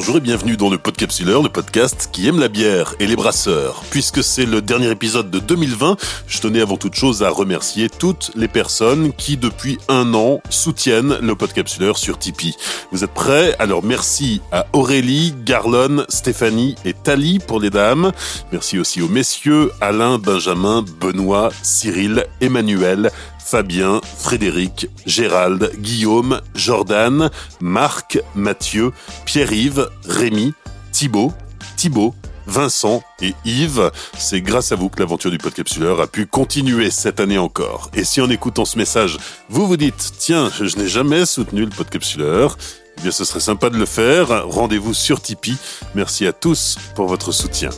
bonjour 0.00 0.16
et 0.16 0.20
bienvenue 0.20 0.56
dans 0.56 0.70
le 0.70 0.78
Podcapsuleur, 0.78 1.42
le 1.42 1.50
podcast 1.50 2.08
qui 2.10 2.26
aime 2.26 2.40
la 2.40 2.48
bière 2.48 2.94
et 3.00 3.06
les 3.06 3.16
brasseurs. 3.16 3.82
Puisque 3.90 4.24
c'est 4.24 4.46
le 4.46 4.62
dernier 4.62 4.90
épisode 4.90 5.30
de 5.30 5.38
2020, 5.40 5.98
je 6.26 6.40
tenais 6.40 6.62
avant 6.62 6.78
toute 6.78 6.94
chose 6.94 7.22
à 7.22 7.28
remercier 7.28 7.90
toutes 7.90 8.30
les 8.34 8.48
personnes 8.48 9.12
qui 9.12 9.36
depuis 9.36 9.76
un 9.88 10.14
an 10.14 10.40
soutiennent 10.48 11.18
le 11.20 11.34
Podcapsuleur 11.34 11.98
sur 11.98 12.18
Tipeee. 12.18 12.56
Vous 12.92 13.04
êtes 13.04 13.12
prêts? 13.12 13.54
Alors 13.58 13.84
merci 13.84 14.40
à 14.52 14.64
Aurélie, 14.72 15.34
Garlon, 15.44 16.06
Stéphanie 16.08 16.76
et 16.86 16.94
Tali 16.94 17.38
pour 17.38 17.60
les 17.60 17.68
dames. 17.68 18.12
Merci 18.52 18.78
aussi 18.78 19.02
aux 19.02 19.08
messieurs 19.08 19.70
Alain, 19.82 20.16
Benjamin, 20.16 20.82
Benoît, 20.98 21.50
Cyril, 21.60 22.24
Emmanuel, 22.40 23.10
Fabien, 23.44 24.00
Frédéric, 24.18 24.88
Gérald, 25.06 25.72
Guillaume, 25.78 26.40
Jordan, 26.54 27.30
Marc, 27.60 28.20
Mathieu, 28.34 28.92
Pierre-Yves, 29.24 29.88
Rémi, 30.06 30.54
Thibaut, 30.92 31.32
Thibaut, 31.76 32.14
Vincent 32.46 33.02
et 33.22 33.34
Yves. 33.44 33.90
C'est 34.18 34.40
grâce 34.40 34.72
à 34.72 34.76
vous 34.76 34.88
que 34.88 34.98
l'aventure 35.00 35.30
du 35.30 35.38
podcapsuleur 35.38 36.00
a 36.00 36.06
pu 36.06 36.26
continuer 36.26 36.90
cette 36.90 37.20
année 37.20 37.38
encore. 37.38 37.90
Et 37.94 38.04
si 38.04 38.20
en 38.20 38.28
écoutant 38.28 38.64
ce 38.64 38.76
message, 38.76 39.18
vous 39.48 39.66
vous 39.66 39.76
dites, 39.76 40.12
tiens, 40.18 40.50
je 40.60 40.76
n'ai 40.76 40.88
jamais 40.88 41.26
soutenu 41.26 41.62
le 41.64 41.70
podcapsuleur, 41.70 42.58
eh 42.98 43.02
bien 43.02 43.10
ce 43.10 43.24
serait 43.24 43.40
sympa 43.40 43.70
de 43.70 43.76
le 43.76 43.86
faire. 43.86 44.46
Rendez-vous 44.48 44.94
sur 44.94 45.20
Tipeee. 45.20 45.56
Merci 45.94 46.26
à 46.26 46.32
tous 46.32 46.76
pour 46.94 47.06
votre 47.06 47.32
soutien. 47.32 47.70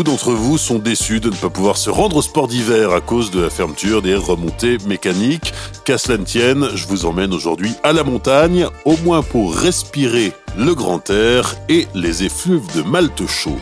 Beaucoup 0.00 0.12
d'entre 0.12 0.32
vous 0.32 0.56
sont 0.56 0.78
déçus 0.78 1.20
de 1.20 1.28
ne 1.28 1.34
pas 1.34 1.50
pouvoir 1.50 1.76
se 1.76 1.90
rendre 1.90 2.16
au 2.16 2.22
sport 2.22 2.48
d'hiver 2.48 2.94
à 2.94 3.02
cause 3.02 3.30
de 3.30 3.42
la 3.42 3.50
fermeture 3.50 4.00
des 4.00 4.14
remontées 4.14 4.78
mécaniques. 4.86 5.52
Qu'à 5.84 5.98
cela 5.98 6.16
ne 6.16 6.24
tienne, 6.24 6.70
je 6.74 6.86
vous 6.86 7.04
emmène 7.04 7.34
aujourd'hui 7.34 7.74
à 7.82 7.92
la 7.92 8.02
montagne, 8.02 8.66
au 8.86 8.96
moins 9.04 9.22
pour 9.22 9.54
respirer 9.54 10.32
le 10.56 10.74
grand 10.74 11.10
air 11.10 11.54
et 11.68 11.86
les 11.94 12.24
effluves 12.24 12.64
de 12.74 12.80
Malte 12.80 13.26
chaud. 13.26 13.58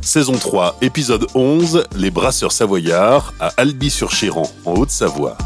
Saison 0.00 0.38
3, 0.38 0.78
épisode 0.80 1.26
11, 1.34 1.84
Les 1.94 2.10
brasseurs 2.10 2.52
savoyards 2.52 3.34
à 3.38 3.48
Albi-sur-Chéran, 3.58 4.50
en 4.64 4.72
Haute-Savoie. 4.76 5.36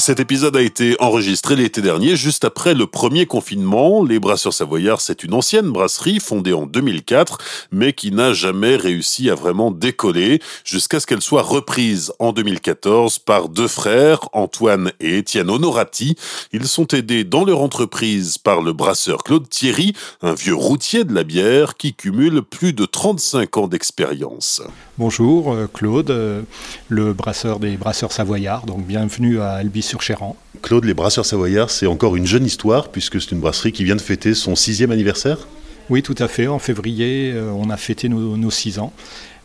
Cet 0.00 0.18
épisode 0.18 0.56
a 0.56 0.62
été 0.62 0.96
enregistré 0.98 1.56
l'été 1.56 1.82
dernier, 1.82 2.16
juste 2.16 2.46
après 2.46 2.72
le 2.72 2.86
premier 2.86 3.26
confinement. 3.26 4.02
Les 4.02 4.18
Brasseurs 4.18 4.54
Savoyards, 4.54 5.02
c'est 5.02 5.24
une 5.24 5.34
ancienne 5.34 5.70
brasserie 5.70 6.20
fondée 6.20 6.54
en 6.54 6.64
2004, 6.64 7.36
mais 7.70 7.92
qui 7.92 8.10
n'a 8.10 8.32
jamais 8.32 8.76
réussi 8.76 9.28
à 9.28 9.34
vraiment 9.34 9.70
décoller 9.70 10.40
jusqu'à 10.64 11.00
ce 11.00 11.06
qu'elle 11.06 11.20
soit 11.20 11.42
reprise 11.42 12.14
en 12.18 12.32
2014 12.32 13.18
par 13.18 13.50
deux 13.50 13.68
frères, 13.68 14.20
Antoine 14.32 14.90
et 15.00 15.18
Étienne 15.18 15.50
Honorati. 15.50 16.16
Ils 16.54 16.66
sont 16.66 16.86
aidés 16.94 17.24
dans 17.24 17.44
leur 17.44 17.60
entreprise 17.60 18.38
par 18.38 18.62
le 18.62 18.72
brasseur 18.72 19.22
Claude 19.22 19.50
Thierry, 19.50 19.92
un 20.22 20.32
vieux 20.32 20.54
routier 20.54 21.04
de 21.04 21.12
la 21.12 21.24
bière 21.24 21.76
qui 21.76 21.92
cumule 21.92 22.40
plus 22.40 22.72
de 22.72 22.86
35 22.86 23.54
ans 23.58 23.68
d'expérience. 23.68 24.62
Bonjour, 24.96 25.52
euh, 25.52 25.68
Claude, 25.70 26.10
euh, 26.10 26.40
le 26.88 27.12
brasseur 27.12 27.58
des 27.58 27.76
Brasseurs 27.76 28.12
Savoyards. 28.12 28.64
Donc 28.64 28.86
bienvenue 28.86 29.40
à 29.40 29.52
Albi 29.52 29.82
sur 29.90 30.02
Chéran. 30.02 30.36
Claude, 30.62 30.84
les 30.84 30.94
Brasseurs 30.94 31.26
Savoyards, 31.26 31.70
c'est 31.70 31.86
encore 31.86 32.14
une 32.16 32.26
jeune 32.26 32.46
histoire 32.46 32.88
puisque 32.88 33.20
c'est 33.20 33.32
une 33.32 33.40
brasserie 33.40 33.72
qui 33.72 33.84
vient 33.84 33.96
de 33.96 34.00
fêter 34.00 34.34
son 34.34 34.54
sixième 34.54 34.92
anniversaire. 34.92 35.48
Oui, 35.90 36.02
tout 36.02 36.14
à 36.18 36.28
fait. 36.28 36.46
En 36.46 36.60
février, 36.60 37.32
euh, 37.34 37.50
on 37.50 37.70
a 37.70 37.76
fêté 37.76 38.08
nos, 38.08 38.50
six 38.50 38.78
ans 38.78 38.92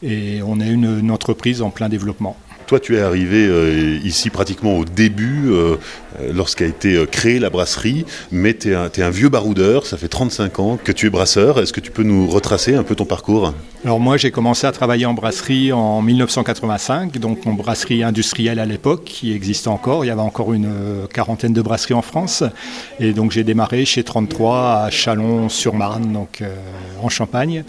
et 0.03 0.41
on 0.45 0.59
est 0.59 0.69
une 0.69 1.09
entreprise 1.09 1.63
en 1.63 1.71
plein 1.71 1.89
développement. 1.89 2.37
Toi, 2.67 2.79
tu 2.79 2.95
es 2.97 2.99
arrivé 2.99 3.45
euh, 3.45 3.99
ici 4.03 4.31
pratiquement 4.31 4.75
au 4.75 4.85
début, 4.85 5.51
euh, 5.51 5.75
euh, 6.19 6.33
lorsqu'a 6.33 6.65
été 6.65 7.05
créée 7.11 7.37
la 7.37 7.51
brasserie, 7.51 8.05
mais 8.31 8.55
tu 8.55 8.71
es, 8.71 9.01
un 9.01 9.09
vieux 9.11 9.29
baroudeur, 9.29 9.85
ça 9.85 9.97
fait 9.97 10.07
35 10.07 10.59
ans 10.59 10.79
que 10.83 10.91
tu 10.91 11.05
es 11.05 11.09
brasseur. 11.11 11.59
Est-ce 11.59 11.73
que 11.73 11.79
tu 11.79 11.91
peux 11.91 12.01
nous 12.01 12.27
retracer 12.27 12.73
un 12.73 12.81
peu 12.81 12.95
ton 12.95 13.05
parcours? 13.05 13.53
Alors 13.83 13.99
moi, 13.99 14.17
j'ai 14.17 14.31
commencé 14.31 14.65
à 14.65 14.71
travailler 14.71 15.05
en 15.05 15.13
brasserie 15.13 15.71
en 15.73 16.01
1985, 16.01 17.19
donc 17.19 17.45
en 17.45 17.53
brasserie 17.53 18.01
industrielle 18.01 18.57
à 18.57 18.65
l'époque, 18.65 19.03
qui 19.03 19.31
existe 19.31 19.67
encore. 19.67 20.03
Il 20.03 20.07
y 20.07 20.11
avait 20.11 20.21
encore 20.21 20.51
une 20.51 20.71
quarantaine 21.13 21.53
de 21.53 21.61
brasseries 21.61 21.93
en 21.93 22.01
France. 22.01 22.43
Et 22.99 23.13
donc 23.13 23.31
j'ai 23.31 23.43
démarré 23.43 23.85
chez 23.85 24.03
33 24.03 24.85
à 24.85 24.89
Chalon-sur-Marne, 24.89 26.11
donc 26.11 26.41
en 27.03 27.09
Champagne. 27.09 27.63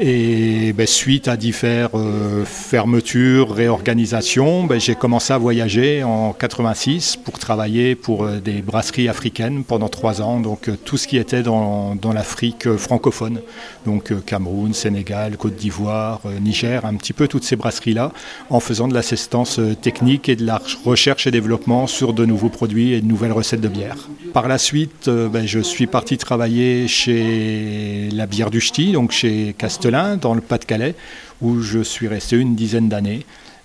Et 0.00 0.72
ben, 0.74 0.86
suite 0.86 1.26
à 1.26 1.36
diverses 1.36 1.90
euh, 1.94 2.44
fermetures, 2.44 3.50
réorganisations, 3.50 4.62
ben, 4.62 4.78
j'ai 4.78 4.94
commencé 4.94 5.32
à 5.32 5.38
voyager 5.38 6.04
en 6.04 6.32
86 6.32 7.16
pour 7.16 7.40
travailler 7.40 7.96
pour 7.96 8.22
euh, 8.22 8.38
des 8.38 8.62
brasseries 8.62 9.08
africaines 9.08 9.64
pendant 9.64 9.88
trois 9.88 10.22
ans. 10.22 10.38
Donc 10.38 10.68
euh, 10.68 10.76
tout 10.84 10.98
ce 10.98 11.08
qui 11.08 11.16
était 11.16 11.42
dans, 11.42 11.96
l'Afrique 12.14 12.76
francophone, 12.76 13.40
donc 13.86 14.12
Cameroun, 14.24 14.72
Sénégal, 14.72 15.36
Côte 15.36 15.56
d'Ivoire, 15.56 16.20
Niger, 16.40 16.86
un 16.86 16.94
petit 16.94 17.12
peu 17.12 17.28
toutes 17.28 17.44
ces 17.44 17.56
brasseries-là, 17.56 18.12
en 18.50 18.60
faisant 18.60 18.88
de 18.88 18.94
l'assistance 18.94 19.60
technique 19.82 20.28
et 20.28 20.36
de 20.36 20.46
la 20.46 20.60
recherche 20.84 21.26
et 21.26 21.30
développement 21.30 21.86
sur 21.86 22.14
de 22.14 22.24
nouveaux 22.24 22.48
produits 22.48 22.94
et 22.94 23.00
de 23.02 23.06
nouvelles 23.06 23.32
recettes 23.32 23.60
de 23.60 23.68
bière. 23.68 23.96
Par 24.32 24.48
la 24.48 24.56
suite, 24.56 25.10
ben, 25.10 25.46
je 25.46 25.60
suis 25.60 25.86
parti 25.86 26.16
travailler 26.16 26.88
chez 26.88 28.08
la 28.12 28.26
bière 28.26 28.50
du 28.50 28.60
Ch'ti, 28.60 28.92
donc 28.92 29.12
chez 29.12 29.54
Dans 29.90 30.34
le 30.34 30.40
Pas-de-Calais, 30.40 30.94
où 31.40 31.60
je 31.60 31.80
suis 31.80 32.08
resté 32.08 32.36
une 32.36 32.54
dizaine 32.54 32.88
d'années. 32.88 33.24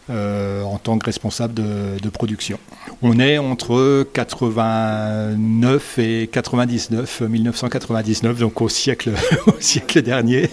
Euh, 0.09 0.63
en 0.63 0.79
tant 0.79 0.99
que 0.99 1.05
responsable 1.05 1.53
de, 1.53 2.09
production. 2.09 2.59
On 3.01 3.21
est 3.21 3.37
entre 3.37 4.05
89 4.11 5.99
et 5.99 6.27
99, 6.27 7.21
1999, 7.21 8.37
donc 8.37 8.61
au 8.61 8.67
siècle, 8.67 9.11
au 9.47 9.53
siècle 9.61 10.01
dernier. 10.01 10.49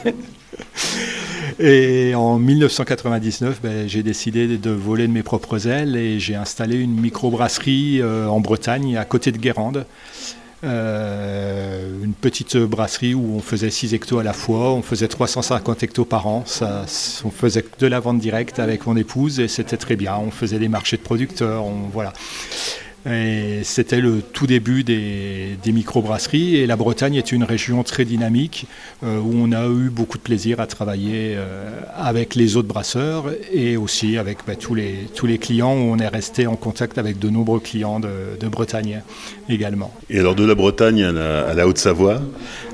Et 1.58 2.14
en 2.14 2.38
1999, 2.38 3.60
ben, 3.60 3.88
j'ai 3.88 4.04
décidé 4.04 4.56
de 4.56 4.70
voler 4.70 5.08
de 5.08 5.12
mes 5.12 5.24
propres 5.24 5.66
ailes 5.66 5.96
et 5.96 6.20
j'ai 6.20 6.36
installé 6.36 6.76
une 6.76 7.00
microbrasserie 7.00 8.00
euh, 8.00 8.28
en 8.28 8.38
Bretagne, 8.38 8.96
à 8.96 9.04
côté 9.04 9.32
de 9.32 9.38
Guérande. 9.38 9.84
Euh, 10.62 12.04
une 12.04 12.12
petite 12.12 12.58
brasserie 12.58 13.14
où 13.14 13.36
on 13.36 13.40
faisait 13.40 13.70
6 13.70 13.94
hectos 13.94 14.18
à 14.18 14.22
la 14.22 14.34
fois, 14.34 14.72
on 14.72 14.82
faisait 14.82 15.08
350 15.08 15.82
hectos 15.82 16.04
par 16.04 16.26
an, 16.26 16.42
ça, 16.44 16.84
on 17.24 17.30
faisait 17.30 17.64
de 17.78 17.86
la 17.86 17.98
vente 17.98 18.18
directe 18.18 18.58
avec 18.58 18.86
mon 18.86 18.94
épouse 18.96 19.40
et 19.40 19.48
c'était 19.48 19.78
très 19.78 19.96
bien, 19.96 20.16
on 20.16 20.30
faisait 20.30 20.58
des 20.58 20.68
marchés 20.68 20.98
de 20.98 21.02
producteurs, 21.02 21.64
on, 21.64 21.88
voilà. 21.90 22.12
Et 23.08 23.60
c'était 23.64 24.00
le 24.00 24.20
tout 24.20 24.46
début 24.46 24.84
des, 24.84 25.56
des 25.62 25.72
microbrasseries. 25.72 26.56
Et 26.56 26.66
la 26.66 26.76
Bretagne 26.76 27.14
est 27.14 27.32
une 27.32 27.44
région 27.44 27.82
très 27.82 28.04
dynamique 28.04 28.66
euh, 29.02 29.18
où 29.18 29.32
on 29.34 29.52
a 29.52 29.66
eu 29.68 29.88
beaucoup 29.88 30.18
de 30.18 30.22
plaisir 30.22 30.60
à 30.60 30.66
travailler 30.66 31.34
euh, 31.36 31.70
avec 31.96 32.34
les 32.34 32.56
autres 32.56 32.68
brasseurs 32.68 33.26
et 33.52 33.78
aussi 33.78 34.18
avec 34.18 34.38
bah, 34.46 34.54
tous, 34.54 34.74
les, 34.74 35.06
tous 35.14 35.26
les 35.26 35.38
clients 35.38 35.72
où 35.72 35.92
on 35.92 35.98
est 35.98 36.08
resté 36.08 36.46
en 36.46 36.56
contact 36.56 36.98
avec 36.98 37.18
de 37.18 37.30
nombreux 37.30 37.60
clients 37.60 38.00
de, 38.00 38.08
de 38.38 38.48
Bretagne 38.48 39.02
également. 39.48 39.92
Et 40.10 40.18
alors 40.18 40.34
de 40.34 40.44
la 40.44 40.54
Bretagne 40.54 41.02
à 41.02 41.12
la, 41.12 41.48
à 41.48 41.54
la 41.54 41.66
Haute-Savoie? 41.66 42.20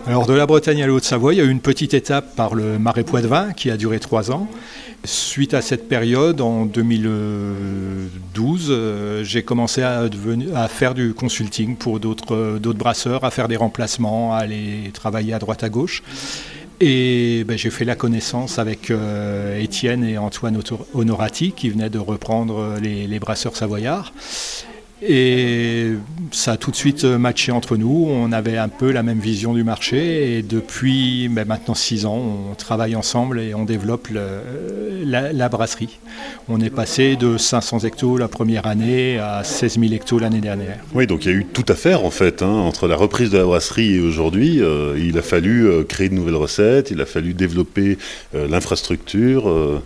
Alors 0.08 0.26
de 0.26 0.34
la 0.34 0.46
Bretagne 0.46 0.82
à 0.82 0.86
la 0.86 0.92
Haute-Savoie, 0.92 1.34
il 1.34 1.38
y 1.38 1.40
a 1.40 1.44
eu 1.44 1.50
une 1.50 1.60
petite 1.60 1.94
étape 1.94 2.34
par 2.34 2.54
le 2.54 2.78
Marais 2.78 3.04
Poitevin 3.04 3.52
qui 3.52 3.70
a 3.70 3.76
duré 3.76 4.00
trois 4.00 4.32
ans. 4.32 4.48
Suite 5.04 5.54
à 5.54 5.62
cette 5.62 5.88
période, 5.88 6.40
en 6.40 6.66
2012, 6.66 8.66
euh, 8.70 9.22
j'ai 9.22 9.44
commencé 9.44 9.82
à, 9.82 10.08
à, 10.54 10.68
faire 10.68 10.94
du 10.94 11.14
consulting 11.14 11.76
pour 11.76 12.00
d'autres 12.00 12.58
brasseurs, 12.74 13.24
à 13.24 13.30
faire 13.30 13.48
des 13.48 13.56
remplacements, 13.56 14.34
à 14.34 14.38
aller 14.38 14.90
travailler 14.92 15.32
à 15.34 15.38
droite 15.38 15.64
à 15.64 15.68
gauche. 15.68 16.02
Et 16.80 17.44
ben, 17.44 17.56
j'ai 17.56 17.70
fait 17.70 17.86
la 17.86 17.94
connaissance 17.94 18.58
avec 18.58 18.90
euh, 18.90 19.58
Étienne 19.58 20.04
et 20.04 20.18
Antoine 20.18 20.60
Honorati 20.92 21.52
qui 21.52 21.70
venaient 21.70 21.88
de 21.88 21.98
reprendre 21.98 22.76
les, 22.82 23.06
les 23.06 23.18
brasseurs 23.18 23.56
savoyards. 23.56 24.12
Et 25.02 25.92
ça 26.32 26.52
a 26.52 26.56
tout 26.56 26.70
de 26.70 26.76
suite 26.76 27.04
matché 27.04 27.52
entre 27.52 27.76
nous. 27.76 28.06
On 28.08 28.32
avait 28.32 28.56
un 28.56 28.68
peu 28.68 28.90
la 28.92 29.02
même 29.02 29.18
vision 29.18 29.52
du 29.52 29.62
marché. 29.62 30.38
Et 30.38 30.42
depuis 30.42 31.28
ben, 31.28 31.46
maintenant 31.46 31.74
six 31.74 32.06
ans, 32.06 32.18
on 32.50 32.54
travaille 32.54 32.96
ensemble 32.96 33.40
et 33.40 33.54
on 33.54 33.64
développe 33.64 34.08
la, 34.10 35.48
brasserie. 35.50 35.98
On 36.48 36.60
est 36.60 36.70
passé 36.70 37.16
de 37.16 37.36
500 37.36 37.80
hectos 37.80 38.16
la 38.16 38.28
première 38.28 38.66
année 38.66 39.18
à 39.18 39.44
16 39.44 39.78
000 39.78 39.92
hectos 39.92 40.18
l'année 40.18 40.40
dernière. 40.40 40.78
Oui, 40.94 41.06
donc 41.06 41.26
il 41.26 41.30
y 41.30 41.34
a 41.34 41.36
eu 41.36 41.44
tout 41.44 41.66
à 41.68 41.74
faire 41.74 42.04
en 42.04 42.10
fait. 42.10 42.42
Hein, 42.42 42.48
entre 42.48 42.88
la 42.88 42.96
reprise 42.96 43.30
de 43.30 43.38
la 43.38 43.44
brasserie 43.44 43.96
et 43.96 44.00
aujourd'hui, 44.00 44.62
euh, 44.62 44.98
il 44.98 45.18
a 45.18 45.22
fallu 45.22 45.66
euh, 45.66 45.84
créer 45.84 46.08
de 46.08 46.14
nouvelles 46.14 46.36
recettes, 46.36 46.90
il 46.90 47.00
a 47.02 47.06
fallu 47.06 47.34
développer 47.34 47.98
euh, 48.34 48.48
l'infrastructure. 48.48 49.82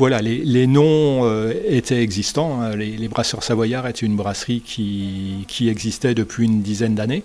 Voilà, 0.00 0.22
les, 0.22 0.66
noms 0.66 1.26
euh, 1.26 1.52
étaient 1.68 2.02
existants. 2.02 2.62
Hein. 2.62 2.74
Les, 2.74 3.06
Brasseurs 3.06 3.42
Savoyards 3.42 3.86
étaient 3.86 4.06
une 4.06 4.16
brasserie 4.16 4.62
qui, 4.64 5.68
existait 5.68 6.14
depuis 6.14 6.46
une 6.46 6.62
dizaine 6.62 6.94
d'années. 6.94 7.22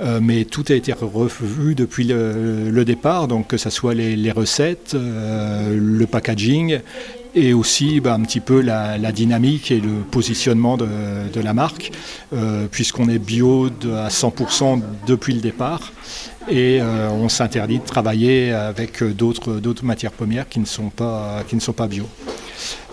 Euh, 0.00 0.20
mais 0.22 0.46
tout 0.46 0.64
a 0.70 0.72
été 0.72 0.94
revu 0.94 1.74
depuis 1.74 2.04
le, 2.04 2.84
départ, 2.86 3.28
donc 3.28 3.48
que 3.48 3.58
ce 3.58 3.68
soit 3.68 3.92
les, 3.92 4.32
recettes, 4.32 4.92
euh, 4.94 5.76
le 5.78 6.06
packaging 6.06 6.80
et 7.36 7.52
aussi 7.52 8.00
bah, 8.00 8.14
un 8.14 8.22
petit 8.22 8.40
peu 8.40 8.60
la, 8.60 8.98
dynamique 9.12 9.70
et 9.70 9.78
le 9.78 10.00
positionnement 10.10 10.76
de, 10.76 11.40
la 11.40 11.54
marque, 11.54 11.92
puisqu'on 12.72 13.08
est 13.08 13.18
bio 13.18 13.66
à 13.66 14.08
100% 14.08 14.80
depuis 15.06 15.34
le 15.34 15.40
départ 15.40 15.92
et 16.48 16.78
euh, 16.80 17.10
on 17.10 17.28
s'interdit 17.28 17.78
de 17.78 17.84
travailler 17.84 18.52
avec 18.52 19.02
d'autres, 19.02 19.60
matières 19.82 20.12
premières 20.12 20.48
qui 20.48 20.60
ne 20.60 20.64
sont 20.64 20.90
pas, 20.90 21.42
qui 21.48 21.56
ne 21.56 21.60
sont 21.60 21.72
pas 21.72 21.86
bio. 21.86 22.06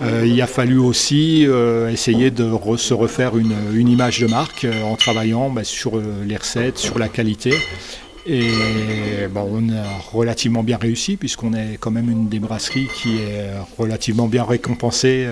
Euh, 0.02 0.26
il 0.26 0.42
a 0.42 0.48
fallu 0.48 0.78
aussi 0.78 1.46
euh, 1.48 1.90
essayer 1.90 2.32
de 2.32 2.52
se 2.78 2.94
refaire 2.94 3.38
une, 3.38 3.90
image 3.90 4.20
de 4.20 4.28
marque 4.28 4.68
en 4.86 4.96
travaillant 4.96 5.50
bah, 5.50 5.64
sur 5.64 6.02
les 6.26 6.38
recettes, 6.38 6.78
sur 6.78 7.00
la 7.00 7.10
qualité. 7.10 7.54
Et 8.26 8.50
on 9.36 9.70
a 9.70 10.00
relativement 10.12 10.64
bien 10.64 10.78
réussi 10.78 11.18
puisqu'on 11.18 11.54
est 11.54 11.78
quand 11.80 11.92
même 11.92 12.10
une 12.10 12.30
des 12.30 12.40
brasseries 12.40 12.88
qui 12.96 13.18
est 13.18 13.52
relativement 13.78 14.28
bien 14.28 14.44
récompensée 14.44 15.28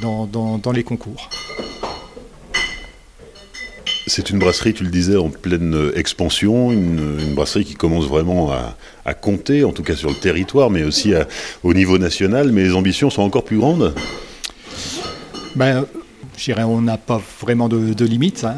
dans 0.00 0.72
les 0.72 0.84
concours. 0.84 1.28
C'est 4.08 4.30
une 4.30 4.38
brasserie, 4.38 4.72
tu 4.72 4.84
le 4.84 4.90
disais, 4.90 5.16
en 5.16 5.30
pleine 5.30 5.74
euh, 5.74 5.98
expansion, 5.98 6.70
une, 6.70 7.34
brasserie 7.34 7.64
qui 7.64 7.74
commence 7.74 8.06
vraiment 8.06 8.52
à, 8.52 9.14
compter, 9.14 9.64
en 9.64 9.72
tout 9.72 9.82
cas 9.82 9.96
sur 9.96 10.10
le 10.10 10.14
territoire, 10.14 10.70
mais 10.70 10.84
aussi 10.84 11.12
au 11.64 11.74
niveau 11.74 11.98
national. 11.98 12.52
Mais 12.52 12.62
les 12.62 12.72
ambitions 12.72 13.10
sont 13.10 13.22
encore 13.22 13.44
plus 13.44 13.58
grandes? 13.58 13.94
Ben, 15.56 15.84
Je 16.36 16.44
dirais, 16.44 16.62
on 16.62 16.80
n'a 16.82 16.98
pas 16.98 17.20
vraiment 17.40 17.68
de, 17.68 18.04
limites. 18.04 18.44
Hein. 18.44 18.54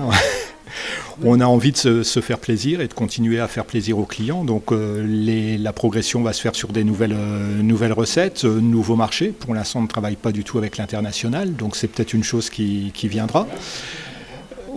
On 1.24 1.40
a 1.40 1.46
envie 1.46 1.72
de 1.72 2.02
se, 2.02 2.20
faire 2.20 2.38
plaisir 2.38 2.80
et 2.80 2.88
de 2.88 2.94
continuer 2.94 3.40
à 3.40 3.48
faire 3.48 3.64
plaisir 3.64 3.98
aux 3.98 4.04
clients. 4.04 4.44
Donc 4.44 4.72
euh, 4.72 5.56
la 5.58 5.72
progression 5.72 6.22
va 6.22 6.32
se 6.32 6.40
faire 6.40 6.54
sur 6.54 6.68
des 6.68 6.84
nouvelles, 6.84 7.14
euh, 7.16 7.94
recettes, 7.94 8.44
nouveaux 8.44 8.96
marchés. 8.96 9.28
Pour 9.28 9.54
l'instant, 9.54 9.80
on 9.80 9.82
ne 9.82 9.88
travaille 9.88 10.16
pas 10.16 10.32
du 10.32 10.44
tout 10.44 10.58
avec 10.58 10.76
l'international, 10.76 11.54
donc 11.54 11.76
c'est 11.76 11.88
peut-être 11.88 12.14
une 12.14 12.24
chose 12.24 12.50
qui 12.50 12.92
viendra 13.04 13.46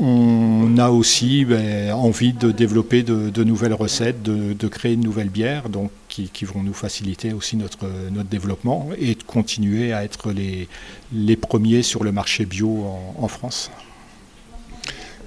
on 0.02 0.78
a 0.78 0.90
aussi 0.90 1.46
ben, 1.46 1.92
envie 1.94 2.34
de 2.34 2.52
développer 2.52 3.04
de, 3.04 3.44
nouvelles 3.44 3.74
recettes, 3.74 4.24
de, 4.24 4.68
créer 4.68 4.96
de 4.96 5.04
nouvelles 5.04 5.30
bières, 5.30 5.70
donc 5.70 5.92
qui, 6.08 6.30
vont 6.44 6.64
nous 6.64 6.74
faciliter 6.74 7.34
aussi 7.34 7.56
notre, 7.56 7.88
développement 8.24 8.90
et 8.98 9.16
de 9.16 9.24
continuer 9.24 9.94
à 9.94 10.04
être 10.04 10.34
les 11.14 11.36
premiers 11.36 11.84
sur 11.84 12.04
le 12.04 12.12
marché 12.12 12.46
bio 12.46 12.86
en, 13.18 13.28
France. 13.28 13.72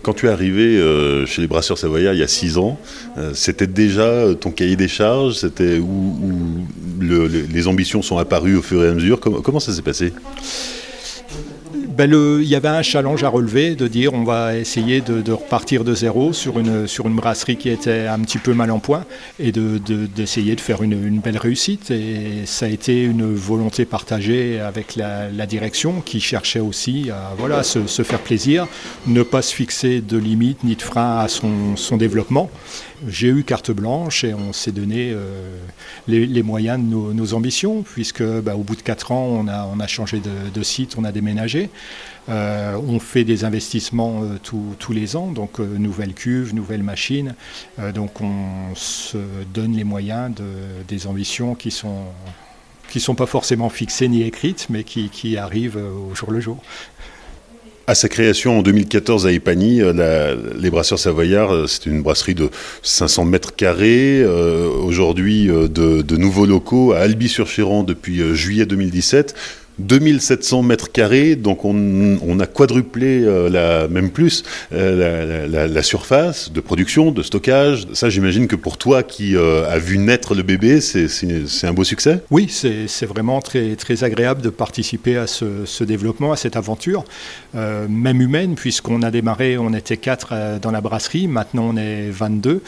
Quand 0.04 0.12
tu 0.12 0.26
es 0.26 0.28
arrivé 0.28 0.76
euh, 0.76 1.24
chez 1.24 1.40
les 1.40 1.48
Brasseurs 1.48 1.78
Savoyards 1.78 2.12
il 2.12 2.20
y 2.20 2.22
a 2.22 2.28
six 2.28 2.58
ans, 2.58 2.78
euh, 3.16 3.30
c'était 3.32 3.66
déjà 3.66 4.26
ton 4.38 4.50
cahier 4.50 4.76
des 4.76 4.86
charges 4.86 5.36
C'était 5.36 5.78
où, 5.78 6.66
les 7.00 7.66
ambitions 7.68 8.02
sont 8.02 8.18
apparues 8.18 8.56
au 8.56 8.62
fur 8.62 8.84
et 8.84 8.88
à 8.88 8.92
mesure. 8.92 9.18
Comment 9.18 9.60
ça 9.60 9.72
s'est 9.72 9.82
passé? 9.82 10.12
Ben 11.96 12.10
il 12.12 12.46
y 12.46 12.56
avait 12.56 12.68
un 12.68 12.82
challenge 12.82 13.22
à 13.24 13.28
relever 13.28 13.74
de 13.74 13.86
dire 13.88 14.14
on 14.14 14.24
va 14.24 14.56
essayer 14.56 15.00
de, 15.00 15.32
repartir 15.32 15.84
de 15.84 15.94
zéro 15.94 16.32
sur 16.32 16.58
une, 16.58 16.86
brasserie 17.14 17.56
qui 17.56 17.68
était 17.68 18.06
un 18.06 18.18
petit 18.20 18.38
peu 18.38 18.52
mal 18.52 18.70
en 18.70 18.80
point 18.80 19.04
et 19.38 19.52
d'essayer 19.52 20.56
de, 20.56 20.60
faire 20.60 20.82
une, 20.82 21.20
belle 21.20 21.38
réussite. 21.38 21.90
Et 21.90 22.46
ça 22.46 22.66
a 22.66 22.68
été 22.68 23.02
une 23.02 23.34
volonté 23.34 23.84
partagée 23.84 24.60
avec 24.60 24.96
la, 24.96 25.46
direction 25.46 26.00
qui 26.00 26.20
cherchait 26.20 26.60
aussi 26.60 27.10
à 27.10 27.34
voilà, 27.38 27.62
se, 27.62 28.02
faire 28.02 28.18
plaisir, 28.18 28.66
ne 29.06 29.22
pas 29.22 29.42
se 29.42 29.54
fixer 29.54 30.00
de 30.00 30.16
limites 30.16 30.64
ni 30.64 30.74
de 30.74 30.82
freins 30.82 31.18
à 31.18 31.28
son 31.28 31.96
développement 31.96 32.50
j'ai 33.06 33.28
eu 33.28 33.44
carte 33.44 33.70
blanche 33.70 34.24
et 34.24 34.34
on 34.34 34.52
s'est 34.52 34.72
donné 34.72 35.10
euh, 35.12 35.58
les, 36.06 36.42
moyens 36.42 36.78
de 36.78 37.12
nos, 37.12 37.34
ambitions, 37.34 37.82
puisque 37.82 38.22
bah, 38.22 38.56
au 38.56 38.62
bout 38.62 38.76
de 38.76 38.82
quatre 38.82 39.12
ans, 39.12 39.24
on 39.24 39.48
a, 39.48 39.68
on 39.72 39.80
a 39.80 39.86
changé 39.86 40.20
de, 40.20 40.62
site, 40.62 40.96
on 40.98 41.04
a 41.04 41.12
déménagé. 41.12 41.70
Euh, 42.28 42.76
on 42.88 43.00
fait 43.00 43.24
des 43.24 43.44
investissements 43.44 44.22
euh, 44.22 44.38
tous 44.78 44.92
les 44.92 45.16
ans, 45.16 45.28
donc 45.32 45.58
nouvelles 45.58 46.14
cuves, 46.14 46.54
nouvelles 46.54 46.82
machines. 46.82 47.34
donc 47.94 48.20
on 48.20 48.74
se 48.74 49.18
donne 49.52 49.76
les 49.76 49.84
moyens 49.84 50.34
de, 50.34 50.44
des 50.88 51.06
ambitions 51.06 51.54
qui 51.54 51.70
sont 51.70 52.04
qui 52.88 53.00
sont 53.00 53.14
pas 53.14 53.26
forcément 53.26 53.70
fixées 53.70 54.08
ni 54.08 54.22
écrites, 54.22 54.66
mais 54.68 54.84
qui, 54.84 55.08
qui 55.08 55.36
arrivent 55.36 55.78
au 55.78 56.14
jour 56.14 56.30
le 56.30 56.38
jour. 56.38 56.62
À 57.86 57.94
sa 57.94 58.08
création 58.08 58.60
en 58.60 58.62
2014 58.62 59.26
à 59.26 59.32
Epagny, 59.32 59.82
euh, 59.82 60.36
les 60.58 60.70
Brasseurs 60.70 60.98
Savoyards, 60.98 61.52
euh, 61.52 61.66
c'est 61.66 61.84
une 61.84 62.00
brasserie 62.00 62.34
de 62.34 62.48
500 62.82 63.26
mètres 63.26 63.54
carrés. 63.54 64.22
Euh, 64.22 64.68
aujourd'hui, 64.68 65.48
de, 65.48 65.68
de, 65.68 66.16
nouveaux 66.16 66.46
locaux 66.46 66.92
à 66.92 67.00
Albi-sur-Chéran 67.00 67.82
depuis 67.82 68.34
juillet 68.34 68.64
2017. 68.64 69.34
2700 69.78 70.62
mètres 70.62 70.92
carrés, 70.92 71.36
donc 71.36 71.64
on, 71.64 72.40
a 72.40 72.46
quadruplé, 72.46 73.22
euh, 73.22 73.48
la, 73.48 73.88
même 73.88 74.10
plus, 74.10 74.42
euh, 74.72 75.46
la, 75.48 75.82
surface 75.82 76.52
de 76.52 76.60
production, 76.60 77.10
de 77.10 77.22
stockage. 77.22 77.86
Ça, 77.92 78.08
j'imagine 78.08 78.46
que 78.46 78.56
pour 78.56 78.78
toi 78.78 79.02
qui 79.02 79.36
euh, 79.36 79.68
as 79.68 79.78
vu 79.78 79.98
naître 79.98 80.34
le 80.34 80.42
bébé, 80.42 80.80
c'est 80.80 81.66
un 81.66 81.72
beau 81.72 81.84
succès? 81.84 82.20
Oui, 82.30 82.48
c'est 82.48 83.06
vraiment 83.06 83.40
très, 83.40 83.76
très 83.76 84.04
agréable 84.04 84.42
de 84.42 84.50
participer 84.50 85.16
à 85.16 85.26
ce, 85.26 85.64
ce 85.64 85.84
développement, 85.84 86.32
à 86.32 86.36
cette 86.36 86.56
aventure, 86.56 87.04
même 87.54 88.20
humaine, 88.20 88.54
puisqu'on 88.54 89.02
a 89.02 89.10
démarré, 89.10 89.58
on 89.58 89.72
était 89.74 89.96
quatre 89.96 90.58
dans 90.60 90.70
la 90.70 90.80
brasserie, 90.80 91.26
maintenant 91.28 91.70
on 91.72 91.76
est 91.76 92.10
22. 92.10 92.62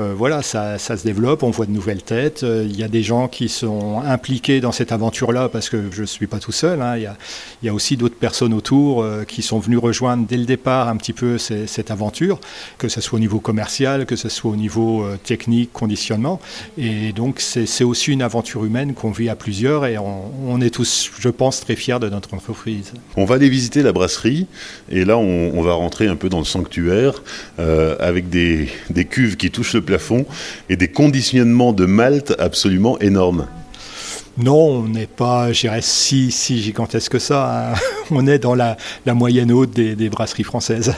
Euh, 0.00 0.14
voilà, 0.16 0.42
ça, 0.42 0.78
se 0.78 1.04
développe, 1.04 1.42
on 1.42 1.50
voit 1.50 1.66
de 1.66 1.70
nouvelles 1.70 2.02
têtes. 2.02 2.44
Euh, 2.44 2.66
il 2.68 2.78
y 2.78 2.82
a 2.82 2.88
des 2.88 3.02
gens 3.02 3.28
qui 3.28 3.48
sont 3.48 4.00
impliqués 4.00 4.60
dans 4.60 4.72
cette 4.72 4.90
aventure-là 4.90 5.50
parce 5.50 5.68
que 5.68 5.90
je 5.90 6.02
ne 6.02 6.06
suis 6.06 6.26
pas 6.26 6.38
tout 6.38 6.52
seul. 6.52 6.80
Hein. 6.80 6.96
Il, 6.96 7.10
y 7.62 7.68
a, 7.68 7.74
aussi 7.74 7.96
d'autres 7.96 8.16
personnes 8.16 8.54
autour 8.54 9.02
euh, 9.02 9.24
qui 9.24 9.42
sont 9.42 9.58
venues 9.58 9.76
rejoindre 9.76 10.26
dès 10.26 10.38
le 10.38 10.46
départ 10.46 10.88
un 10.88 10.96
petit 10.96 11.12
peu 11.12 11.36
cette 11.38 11.90
aventure, 11.90 12.40
que 12.78 12.88
ce 12.88 13.00
soit 13.00 13.18
au 13.18 13.20
niveau 13.20 13.40
commercial, 13.40 14.06
que 14.06 14.16
ce 14.16 14.28
soit 14.28 14.50
au 14.50 14.56
niveau 14.56 15.06
technique, 15.24 15.72
conditionnement. 15.72 16.40
Et 16.78 17.12
donc 17.12 17.40
c'est 17.40 17.84
aussi 17.84 18.12
une 18.12 18.22
aventure 18.22 18.64
humaine 18.64 18.94
qu'on 18.94 19.10
vit 19.10 19.28
à 19.28 19.36
plusieurs 19.36 19.86
et 19.86 19.96
on, 19.98 20.60
est 20.60 20.70
tous, 20.70 21.10
je 21.18 21.28
pense, 21.28 21.60
très 21.60 21.76
fiers 21.76 21.98
de 21.98 22.08
notre 22.08 22.34
entreprise. 22.34 22.92
On 23.16 23.24
va 23.24 23.36
aller 23.36 23.48
visiter 23.48 23.82
la 23.82 23.92
brasserie 23.92 24.46
et 24.90 25.04
là 25.04 25.18
on, 25.18 25.62
va 25.62 25.74
rentrer 25.74 26.08
un 26.08 26.16
peu 26.16 26.28
dans 26.28 26.38
le 26.38 26.44
sanctuaire 26.44 27.22
avec 27.58 28.28
des, 28.28 28.68
des 28.90 29.04
cuves 29.04 29.36
qui 29.36 29.50
touchent 29.50 29.74
le 29.74 29.81
plafond 29.82 30.24
et 30.68 30.76
des 30.76 30.88
conditionnements 30.88 31.72
de 31.72 31.86
malt 31.86 32.34
absolument 32.38 32.98
énormes. 33.00 33.46
Non, 34.38 34.56
on 34.56 34.88
n'est 34.88 35.06
pas, 35.06 35.52
je 35.52 35.62
dirais, 35.62 35.82
si, 35.82 36.30
si 36.30 36.62
gigantesque 36.62 37.12
que 37.12 37.18
ça. 37.18 37.72
Hein. 37.72 37.74
On 38.10 38.26
est 38.26 38.38
dans 38.38 38.54
la, 38.54 38.76
moyenne 39.06 39.52
haute 39.52 39.72
des, 39.72 40.08
brasseries 40.08 40.44
françaises. 40.44 40.94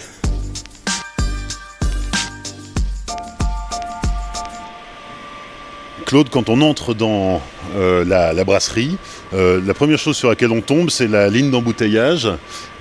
Claude, 6.04 6.28
quand 6.28 6.48
on 6.48 6.60
entre 6.60 6.92
dans 6.92 7.40
euh, 7.76 8.04
la, 8.04 8.44
brasserie, 8.44 8.98
euh, 9.32 9.60
la 9.64 9.74
première 9.74 9.98
chose 9.98 10.16
sur 10.16 10.28
laquelle 10.28 10.52
on 10.52 10.60
tombe, 10.60 10.90
c'est 10.90 11.08
la 11.08 11.28
ligne 11.28 11.50
d'embouteillage. 11.50 12.28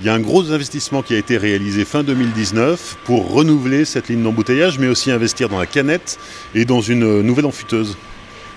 Il 0.00 0.06
y 0.06 0.08
a 0.08 0.14
un 0.14 0.20
gros 0.20 0.52
investissement 0.52 1.02
qui 1.02 1.14
a 1.14 1.18
été 1.18 1.38
réalisé 1.38 1.84
fin 1.84 2.02
2019 2.02 2.98
pour 3.04 3.32
renouveler 3.32 3.84
cette 3.84 4.08
ligne 4.08 4.22
d'embouteillage, 4.22 4.78
mais 4.78 4.88
aussi 4.88 5.10
investir 5.10 5.48
dans 5.48 5.58
la 5.58 5.66
canette 5.66 6.18
et 6.54 6.64
dans 6.64 6.80
une 6.80 7.22
nouvelle 7.22 7.46
enfuteuse. 7.46 7.96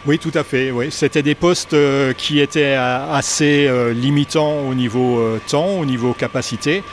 Oui, 0.06 0.20
tout 0.20 0.32
à 0.34 0.44
fait. 0.44 0.72
C'était 0.90 1.24
des 1.24 1.36
postes 1.36 1.74
euh, 1.74 2.14
qui 2.14 2.40
étaient 2.40 2.76
assez 2.76 3.70
limitants 3.94 4.68
au 4.70 4.74
niveau 4.74 5.38
temps, 5.48 5.80
au 5.80 5.86
niveau 5.86 6.14
capacité 6.14 6.84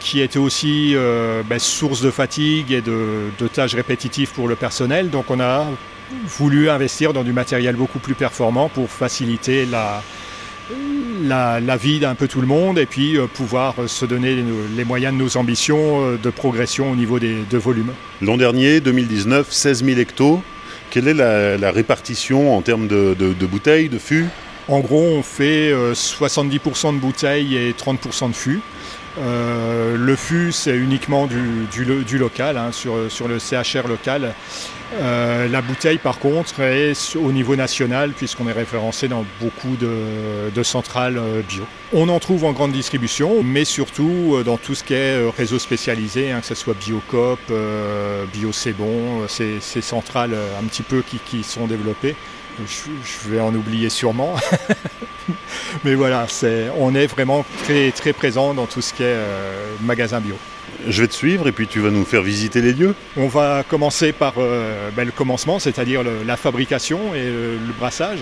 qui 0.00 0.20
étaient 0.20 0.38
aussi 0.38 0.94
ben, 1.48 1.58
source 1.58 2.02
de 2.02 2.10
fatigue 2.10 2.72
et 2.72 2.82
de, 2.82 3.30
de, 3.38 3.48
tâches 3.48 3.74
répétitives 3.74 4.32
pour 4.32 4.48
le 4.48 4.54
personnel. 4.54 5.08
Donc 5.08 5.30
on 5.30 5.40
a 5.40 5.66
voulu 6.26 6.70
investir 6.70 7.12
dans 7.12 7.24
du 7.24 7.32
matériel 7.32 7.76
beaucoup 7.76 7.98
plus 7.98 8.14
performant 8.14 8.68
pour 8.68 8.90
faciliter 8.90 9.66
la, 9.66 10.02
la, 11.22 11.76
vie 11.76 12.00
d'un 12.00 12.14
peu 12.14 12.28
tout 12.28 12.40
le 12.40 12.46
monde 12.46 12.78
et 12.78 12.86
puis 12.86 13.16
euh, 13.16 13.26
pouvoir 13.26 13.74
se 13.86 14.04
donner 14.04 14.44
les 14.76 14.84
moyens 14.84 15.14
de 15.14 15.18
nos 15.18 15.36
ambitions 15.36 16.04
euh, 16.04 16.18
de 16.22 16.30
progression 16.30 16.90
au 16.90 16.96
niveau 16.96 17.18
des, 17.18 17.36
de 17.48 17.58
volume. 17.58 17.92
L'an 18.20 18.36
dernier, 18.36 18.80
2019, 18.80 19.50
16 19.50 19.84
000 19.84 19.98
hectos. 19.98 20.40
Quelle 20.90 21.08
est 21.08 21.14
la, 21.14 21.70
répartition 21.72 22.56
en 22.56 22.62
termes 22.62 22.86
de, 22.86 23.46
bouteilles, 23.46 23.88
de 23.88 23.98
fûts? 23.98 24.28
En 24.68 24.80
gros, 24.80 25.02
on 25.02 25.22
fait 25.22 25.72
70% 25.72 26.88
euh, 26.88 26.92
de 26.92 26.98
bouteilles 26.98 27.56
et 27.56 27.72
30% 27.72 28.28
de 28.28 28.34
fûts. 28.34 28.60
Le 29.16 30.16
fût, 30.16 30.52
c'est 30.52 30.76
uniquement 30.76 31.26
du, 31.26 32.18
local, 32.18 32.56
hein, 32.56 32.70
sur, 32.72 33.28
le 33.28 33.38
CHR 33.38 33.88
local. 33.88 34.34
Euh, 35.00 35.48
la 35.48 35.60
bouteille, 35.60 35.98
par 35.98 36.18
contre, 36.18 36.60
est 36.60 37.16
au 37.16 37.32
niveau 37.32 37.56
national, 37.56 38.12
puisqu'on 38.12 38.48
est 38.48 38.52
référencé 38.52 39.08
dans 39.08 39.24
beaucoup 39.40 39.76
de, 39.76 40.62
centrales 40.62 41.18
euh, 41.18 41.42
bio. 41.42 41.64
On 41.92 42.08
en 42.08 42.18
trouve 42.20 42.44
en 42.44 42.52
grande 42.52 42.72
distribution, 42.72 43.42
mais 43.42 43.64
surtout 43.64 44.34
euh, 44.34 44.44
dans 44.44 44.56
tout 44.56 44.74
ce 44.74 44.84
qui 44.84 44.94
est 44.94 45.28
réseau 45.36 45.58
spécialisé, 45.58 46.30
hein, 46.30 46.40
que 46.40 46.46
ce 46.46 46.54
soit 46.54 46.74
Biocop, 46.74 47.40
Bon, 48.78 49.28
ces, 49.28 49.60
centrales 49.80 50.34
un 50.60 50.64
petit 50.64 50.82
peu 50.82 51.02
qui, 51.26 51.42
sont 51.42 51.66
développées. 51.66 52.14
Je, 52.58 53.28
vais 53.28 53.40
en 53.40 53.54
oublier 53.54 53.90
sûrement. 53.90 54.34
mais 55.84 55.94
voilà, 55.94 56.26
on 56.78 56.94
est 56.94 57.06
vraiment 57.06 57.44
très, 57.64 57.90
très 57.90 58.12
présent 58.12 58.54
dans 58.54 58.66
tout 58.66 58.80
ce 58.82 58.94
qui 58.94 59.02
est 59.02 59.16
magasin 59.82 60.20
bio. 60.20 60.36
Je 60.88 61.02
vais 61.02 61.08
te 61.08 61.14
suivre 61.14 61.48
et 61.48 61.52
puis 61.52 61.66
tu 61.66 61.80
vas 61.80 61.90
nous 61.90 62.04
faire 62.04 62.22
visiter 62.22 62.60
les 62.60 62.72
lieux. 62.72 62.94
On 63.16 63.28
va 63.28 63.64
commencer 63.66 64.12
par 64.12 64.34
euh, 64.38 64.90
ben, 64.94 65.04
le 65.04 65.12
commencement, 65.12 65.58
c'est-à-dire 65.58 66.02
la 66.02 66.36
fabrication 66.36 67.14
et 67.14 67.24
le, 67.24 67.58
brassage. 67.78 68.20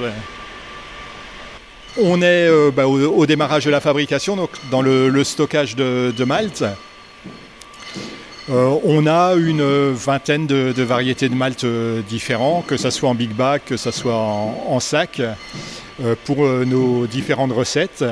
On 2.01 2.23
est 2.23 2.49
euh, 2.49 2.71
ben, 2.71 2.85
au, 2.85 3.27
démarrage 3.27 3.65
de 3.65 3.71
la 3.71 3.81
fabrication, 3.81 4.37
donc 4.37 4.51
dans 4.71 4.83
le, 4.83 5.25
stockage 5.25 5.75
de, 5.77 6.25
malte. 6.25 6.65
Euh, 8.51 8.77
on 8.85 9.07
a 9.07 9.35
une 9.35 9.93
vingtaine 9.93 10.47
de, 10.47 10.83
variétés 10.83 11.29
de 11.29 11.35
malt 11.35 11.65
différents, 12.09 12.65
que 12.67 12.77
ce 12.77 12.91
soit 12.91 13.09
en 13.09 13.15
big 13.15 13.31
bag, 13.31 13.63
que 13.65 13.77
ce 13.77 13.91
soit 13.91 14.17
en 14.17 14.81
sac, 14.81 15.23
pour 16.25 16.45
nos 16.47 17.07
différentes 17.07 17.53
recettes. 17.53 18.05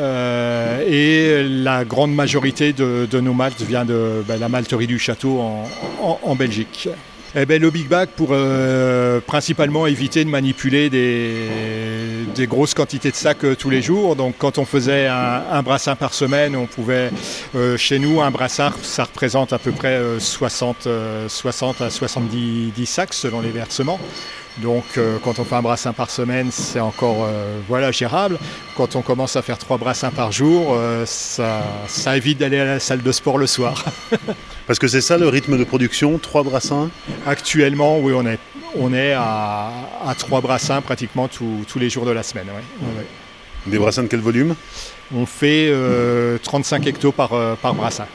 Euh, 0.00 0.84
et 0.86 1.48
la 1.48 1.84
grande 1.84 2.14
majorité 2.14 2.72
de, 2.72 3.20
nos 3.20 3.34
maltes 3.34 3.62
vient 3.62 3.84
de 3.84 4.24
ben, 4.26 4.38
la 4.38 4.48
malterie 4.48 4.86
du 4.86 4.98
château 4.98 5.40
en, 5.40 6.34
Belgique. 6.34 6.88
Eh 7.36 7.46
ben, 7.46 7.60
le 7.60 7.70
Big 7.70 7.86
Bag 7.86 8.08
pour 8.16 8.30
euh, 8.32 9.20
principalement 9.20 9.86
éviter 9.86 10.24
de 10.24 10.30
manipuler 10.30 10.90
des, 10.90 11.99
grosses 12.38 12.74
quantités 12.74 13.10
de 13.10 13.16
sacs 13.16 13.44
euh, 13.44 13.56
tous 13.56 13.70
les 13.70 13.82
jours. 13.82 14.16
Donc 14.16 14.34
quand 14.38 14.58
on 14.58 14.64
faisait 14.64 15.06
un, 15.06 15.62
brassin 15.62 15.96
par 15.96 16.14
semaine, 16.14 16.56
on 16.56 16.66
pouvait, 16.66 17.10
chez 17.76 17.98
nous, 17.98 18.20
un 18.20 18.30
brassin, 18.30 18.72
ça 18.82 19.04
représente 19.04 19.52
à 19.52 19.58
peu 19.58 19.72
près 19.72 20.00
60, 20.18 20.88
60 21.28 21.80
à 21.80 21.90
70 21.90 22.86
sacs 22.86 23.14
selon 23.14 23.40
les 23.40 23.50
versements. 23.50 24.00
Donc 24.62 24.84
euh, 24.96 25.18
quand 25.22 25.38
on 25.38 25.44
fait 25.44 25.54
un 25.54 25.62
brassin 25.62 25.92
par 25.92 26.10
semaine, 26.10 26.50
c'est 26.50 26.80
encore 26.80 27.24
euh, 27.24 27.58
voilà, 27.68 27.90
gérable. 27.92 28.38
Quand 28.76 28.96
on 28.96 29.02
commence 29.02 29.36
à 29.36 29.42
faire 29.42 29.58
trois 29.58 29.78
brassins 29.78 30.10
par 30.10 30.32
jour, 30.32 30.74
euh, 30.74 31.04
ça, 31.06 32.16
évite 32.16 32.38
d'aller 32.38 32.58
à 32.58 32.64
la 32.64 32.80
salle 32.80 33.02
de 33.02 33.12
sport 33.12 33.38
le 33.38 33.46
soir. 33.46 33.84
Parce 34.66 34.78
que 34.78 34.88
c'est 34.88 35.00
ça 35.00 35.18
le 35.18 35.28
rythme 35.28 35.58
de 35.58 35.64
production, 35.64 36.18
trois 36.18 36.42
brassins? 36.42 36.90
Actuellement, 37.26 37.98
oui, 37.98 38.12
on 38.14 38.26
est, 38.26 38.38
on 38.76 38.92
est 38.92 39.12
à, 39.12 39.72
trois 40.18 40.40
brassins 40.40 40.80
pratiquement 40.80 41.28
tous 41.28 41.78
les 41.78 41.90
jours 41.90 42.06
de 42.06 42.12
la 42.12 42.22
semaine. 42.22 42.46
Des 43.66 43.78
brassins 43.78 44.02
de 44.02 44.08
quel 44.08 44.20
volume? 44.20 44.54
On 45.14 45.26
fait 45.26 45.72
35 46.42 46.86
hectos 46.86 47.12
par, 47.12 47.30
par 47.56 47.74
brassin 47.74 48.06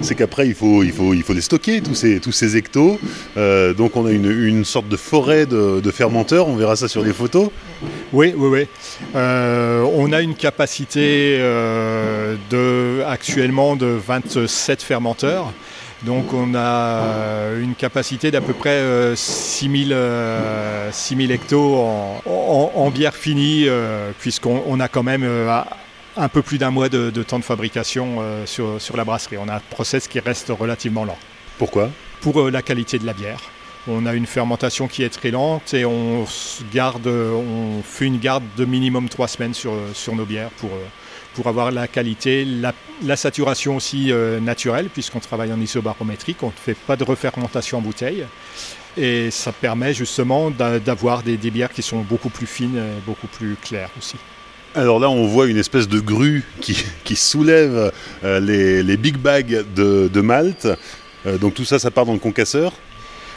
c'est 0.00 0.14
qu'après 0.14 0.48
il 0.48 0.54
faut, 0.54 0.82
il, 0.82 0.92
faut, 0.92 1.12
les 1.12 1.40
stocker, 1.40 1.80
tous 1.80 1.94
ces, 1.94 2.20
tous 2.20 2.32
ces 2.32 2.56
hectos. 2.56 2.98
Euh, 3.36 3.74
donc 3.74 3.96
on 3.96 4.06
a 4.06 4.12
une, 4.12 4.64
sorte 4.64 4.88
de 4.88 4.96
forêt 4.96 5.46
de, 5.46 5.90
fermenteurs, 5.90 6.48
on 6.48 6.56
verra 6.56 6.76
ça 6.76 6.88
sur 6.88 7.02
les 7.02 7.12
photos. 7.12 7.50
Oui, 8.12 8.34
oui, 8.36 8.48
oui. 8.48 8.66
Euh, 9.14 9.82
on 9.94 10.12
a 10.12 10.20
une 10.20 10.34
capacité 10.34 11.36
euh, 11.40 12.36
de, 12.50 13.02
actuellement 13.06 13.76
de 13.76 13.86
27 13.86 14.82
fermenteurs. 14.82 15.52
Donc 16.04 16.32
on 16.32 16.54
a 16.54 17.52
une 17.60 17.74
capacité 17.74 18.30
d'à 18.30 18.40
peu 18.40 18.54
près 18.54 18.82
6000, 19.14 19.94
6000 20.92 21.30
hectos 21.30 21.76
en, 22.24 22.90
bière 22.90 23.14
finie, 23.14 23.66
puisqu'on 24.18 24.80
a 24.80 24.88
quand 24.88 25.02
même 25.02 25.28
un 26.20 26.28
peu 26.28 26.42
plus 26.42 26.58
d'un 26.58 26.70
mois 26.70 26.88
de, 26.88 27.10
temps 27.22 27.38
de 27.38 27.44
fabrication 27.44 28.18
euh, 28.20 28.46
sur, 28.46 28.96
la 28.96 29.04
brasserie. 29.04 29.38
On 29.38 29.48
a 29.48 29.56
un 29.56 29.62
process 29.70 30.06
qui 30.06 30.20
reste 30.20 30.48
relativement 30.48 31.04
lent. 31.04 31.18
Pourquoi? 31.58 31.90
Pour 32.20 32.40
euh, 32.40 32.50
la 32.50 32.62
qualité 32.62 32.98
de 32.98 33.06
la 33.06 33.14
bière. 33.14 33.40
On 33.88 34.04
a 34.04 34.12
une 34.12 34.26
fermentation 34.26 34.88
qui 34.88 35.02
est 35.02 35.08
très 35.08 35.30
lente 35.30 35.72
et 35.72 35.86
on 35.86 36.26
garde, 36.72 37.06
on 37.06 37.82
fait 37.82 38.04
une 38.04 38.18
garde 38.18 38.44
de 38.58 38.66
minimum 38.66 39.08
trois 39.08 39.26
semaines 39.26 39.54
sur, 39.54 39.72
sur 39.94 40.14
nos 40.14 40.26
bières 40.26 40.50
pour, 40.50 40.68
euh, 40.68 40.84
pour 41.32 41.46
avoir 41.46 41.70
la 41.70 41.88
qualité, 41.88 42.44
la, 42.44 43.16
saturation 43.16 43.76
aussi 43.76 44.12
naturelle, 44.42 44.90
puisqu'on 44.90 45.20
travaille 45.20 45.50
en 45.50 45.60
isobarométrique, 45.60 46.42
on 46.42 46.48
ne 46.48 46.52
fait 46.52 46.74
pas 46.74 46.96
de 46.96 47.04
refermentation 47.04 47.78
en 47.78 47.80
bouteille. 47.80 48.26
Et 48.98 49.30
ça 49.30 49.50
permet 49.50 49.94
justement 49.94 50.50
d'avoir 50.50 51.22
des, 51.22 51.38
des 51.38 51.50
bières 51.50 51.72
qui 51.72 51.82
sont 51.82 52.00
beaucoup 52.02 52.28
plus 52.28 52.46
fines 52.46 52.76
et 52.76 53.00
beaucoup 53.06 53.28
plus 53.28 53.56
claires 53.62 53.90
aussi. 53.96 54.16
Alors 54.74 55.00
là, 55.00 55.10
on 55.10 55.26
voit 55.26 55.46
une 55.48 55.56
espèce 55.56 55.88
de 55.88 55.98
grue 55.98 56.44
qui, 56.60 56.76
soulève 57.16 57.92
euh, 58.22 58.82
les, 58.82 58.96
big 58.96 59.16
bags 59.16 59.64
de, 59.74 60.20
Malte. 60.20 60.68
Euh, 61.26 61.38
donc 61.38 61.54
tout 61.54 61.64
ça, 61.64 61.78
ça 61.78 61.90
part 61.90 62.06
dans 62.06 62.12
le 62.12 62.20
concasseur 62.20 62.72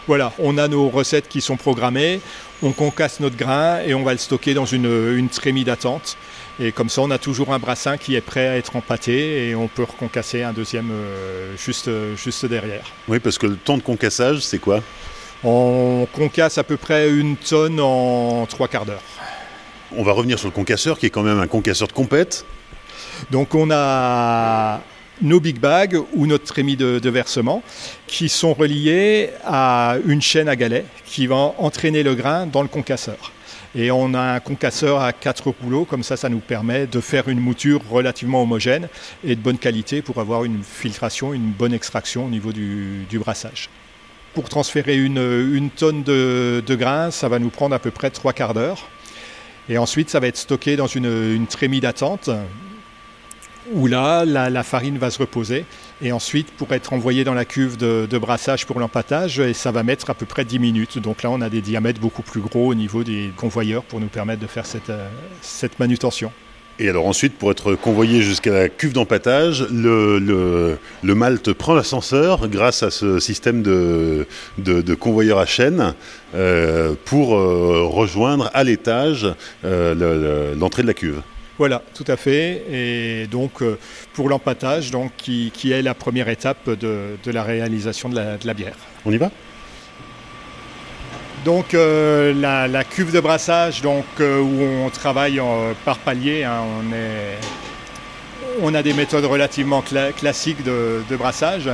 Voilà, 0.07 0.31
on 0.37 0.57
a 0.59 0.67
nos 0.67 0.89
recettes 0.89 1.27
qui 1.27 1.41
sont 1.41 1.57
programmées, 1.57 2.21
on 2.61 2.71
concasse 2.71 3.19
notre 3.19 3.35
grain 3.35 3.79
et 3.79 3.95
on 3.95 4.03
va 4.03 4.11
le 4.11 4.19
stocker 4.19 4.53
dans 4.53 4.65
une, 4.65 5.27
trémie 5.29 5.63
d'attente. 5.63 6.17
Et 6.59 6.71
comme 6.71 6.89
ça, 6.89 7.01
on 7.01 7.09
a 7.09 7.17
toujours 7.17 7.51
un 7.51 7.57
brassin 7.57 7.97
qui 7.97 8.13
est 8.15 8.21
prêt 8.21 8.47
à 8.47 8.57
être 8.57 8.75
empâté 8.75 9.49
et 9.49 9.55
on 9.55 9.67
peut 9.67 9.83
reconcasser 9.83 10.43
un 10.43 10.53
deuxième 10.53 10.91
euh, 10.91 11.55
juste, 11.57 11.89
juste 12.15 12.45
derrière. 12.45 12.85
Oui, 13.07 13.17
parce 13.19 13.39
que 13.39 13.47
le 13.47 13.55
temps 13.55 13.77
de 13.77 13.81
concassage, 13.81 14.41
c'est 14.41 14.59
quoi? 14.59 14.83
On 15.43 16.07
concasse 16.13 16.59
à 16.59 16.63
peu 16.63 16.77
près 16.77 17.09
une 17.09 17.37
tonne 17.37 17.79
en 17.79 18.45
trois 18.45 18.67
quarts 18.67 18.85
d'heure. 18.85 19.01
On 19.95 20.03
va 20.03 20.12
revenir 20.12 20.39
sur 20.39 20.47
le 20.47 20.53
concasseur 20.53 20.97
qui 20.97 21.05
est 21.05 21.09
quand 21.09 21.23
même 21.23 21.39
un 21.39 21.47
concasseur 21.47 21.88
de 21.88 21.93
compète. 21.93 22.45
Donc 23.31 23.53
on 23.53 23.69
a 23.71 24.81
nos 25.21 25.39
big 25.39 25.59
bags 25.59 25.97
ou 26.13 26.25
notre 26.25 26.45
trémie 26.45 26.75
de, 26.75 27.09
versement 27.09 27.62
qui 28.07 28.29
sont 28.29 28.53
reliés 28.53 29.29
à 29.45 29.97
une 30.05 30.21
chaîne 30.21 30.50
à 30.50 30.55
galets 30.55 30.85
qui 31.05 31.27
va 31.27 31.53
entraîner 31.57 32.01
le 32.01 32.15
grain 32.15 32.47
dans 32.47 32.63
le 32.63 32.67
concasseur. 32.67 33.31
Et 33.75 33.91
on 33.91 34.13
a 34.13 34.21
un 34.21 34.39
concasseur 34.39 35.01
à 35.01 35.13
quatre 35.13 35.51
rouleaux, 35.62 35.85
comme 35.85 36.03
ça, 36.03 36.15
ça 36.15 36.29
nous 36.29 36.39
permet 36.39 36.85
de 36.85 37.00
faire 37.00 37.27
une 37.27 37.39
mouture 37.39 37.81
relativement 37.89 38.43
homogène 38.43 38.88
et 39.23 39.35
de 39.35 39.41
bonne 39.41 39.57
qualité 39.57 40.01
pour 40.03 40.19
avoir 40.19 40.43
une 40.43 40.63
filtration, 40.63 41.33
une 41.33 41.51
bonne 41.51 41.73
extraction 41.73 42.25
au 42.25 42.29
niveau 42.29 42.51
du, 42.51 43.05
brassage. 43.13 43.69
Pour 44.35 44.50
transférer 44.50 44.97
une, 44.97 45.69
tonne 45.75 46.03
de, 46.03 46.63
de 46.65 46.75
grain, 46.75 47.09
ça 47.09 47.29
va 47.29 47.39
nous 47.39 47.50
prendre 47.50 47.73
à 47.75 47.79
peu 47.79 47.89
près 47.91 48.12
trois 48.12 48.33
quarts 48.33 48.53
d'heure. 48.53 48.89
Et 49.70 49.77
ensuite, 49.77 50.10
ça 50.10 50.20
va 50.20 50.27
être 50.27 50.38
stocké 50.38 50.75
dans 50.75 50.88
une, 50.88 51.46
trémie 51.48 51.79
d'attente 51.79 52.29
où 53.72 53.88
là, 53.88 54.25
la, 54.25 54.63
farine 54.63 54.98
va 54.98 55.10
se 55.10 55.20
reposer. 55.20 55.65
Et 56.01 56.12
ensuite, 56.12 56.51
pour 56.51 56.74
être 56.74 56.91
envoyée 56.91 57.24
dans 57.24 57.34
la 57.34 57.46
cuve 57.46 57.77
de, 57.77 58.17
brassage 58.17 58.65
pour 58.65 58.79
l'empâtage, 58.79 59.39
et 59.39 59.53
ça 59.53 59.72
va 59.72 59.84
mettre 59.84 60.10
à 60.10 60.13
peu 60.13 60.25
près 60.25 60.43
10 60.43 60.60
minutes. 60.60 61.00
Donc 61.00 61.24
là, 61.24 61.29
on 61.29 61.39
a 61.39 61.50
des 61.50 61.62
diamètres 61.62 62.01
beaucoup 62.01 62.24
plus 62.24 62.41
gros 62.41 62.67
au 62.67 62.75
niveau 62.75 63.03
des 63.03 63.32
convoyeurs 63.38 63.84
pour 63.84 64.00
nous 64.00 64.08
permettre 64.08 64.41
de 64.41 64.48
faire 64.48 64.65
cette, 64.65 64.89
euh, 64.89 65.08
cette 65.41 65.79
manutention. 65.79 66.32
Et 66.80 66.89
alors 66.89 67.06
ensuite, 67.06 67.38
pour 67.38 67.51
être 67.51 67.75
convoyé 67.75 68.22
jusqu'à 68.22 68.51
la 68.51 68.70
cuve 68.70 68.94
d'empâtage, 68.94 69.68
le, 69.72 70.18
le, 71.03 71.15
malt 71.15 71.53
prend 71.53 71.75
l'ascenseur 71.75 72.48
grâce 72.48 72.82
à 72.82 72.89
ce 72.89 73.20
système 73.20 73.62
de, 73.62 74.25
de, 74.58 74.96
convoyeur 74.96 75.38
à 75.38 75.46
chaîne 75.46 75.94
euh, 76.34 76.96
pour 77.06 77.36
euh, 77.36 77.84
rejoindre 77.86 78.50
à 78.56 78.63
l'étage 78.63 79.27
euh, 79.63 80.56
l'entrée 80.56 80.82
de 80.82 80.88
la 80.88 80.96
cuve. 80.96 81.22
Voilà, 81.60 81.84
tout 81.94 82.06
à 82.08 82.18
fait. 82.18 82.63
Et 82.72 83.27
donc 83.27 83.63
pour 84.13 84.27
l'empâtage, 84.27 84.89
donc, 84.89 85.12
qui, 85.15 85.51
qui, 85.53 85.72
est 85.72 85.84
la 85.84 85.94
première 85.94 86.27
étape 86.27 86.68
de, 86.68 87.18
de 87.24 87.32
la 87.32 87.44
réalisation 87.44 88.10
de 88.10 88.15
la, 88.15 88.38
de 88.38 88.48
la 88.48 88.56
bière. 88.56 88.75
On 89.06 89.12
y 89.12 89.18
va? 89.18 89.30
Donc 91.43 91.73
euh, 91.73 92.33
la, 92.33 92.83
cuve 92.83 93.12
de 93.12 93.19
brassage 93.19 93.81
donc, 93.81 94.05
euh, 94.19 94.39
où 94.39 94.62
on 94.85 94.89
travaille 94.89 95.41
par 95.85 95.97
palier, 95.97 96.43
hein, 96.43 96.63
on, 98.62 98.73
a 98.73 98.83
des 98.83 98.93
méthodes 98.93 99.25
relativement 99.25 99.81
classiques 99.81 100.63
de, 100.63 101.15
brassage. 101.17 101.69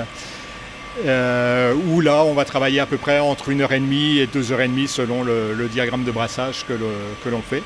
Euh, 1.05 1.73
où 1.87 2.01
là 2.01 2.25
on 2.25 2.33
va 2.33 2.43
travailler 2.43 2.81
à 2.81 2.85
peu 2.85 2.97
près 2.97 3.19
entre 3.19 3.51
1h30 3.51 4.17
et 4.17 4.25
2h30 4.25 4.87
selon 4.87 5.23
le, 5.23 5.69
diagramme 5.71 6.03
de 6.03 6.11
brassage 6.11 6.65
que 6.67 7.29
l'on 7.29 7.41
fait. 7.41 7.63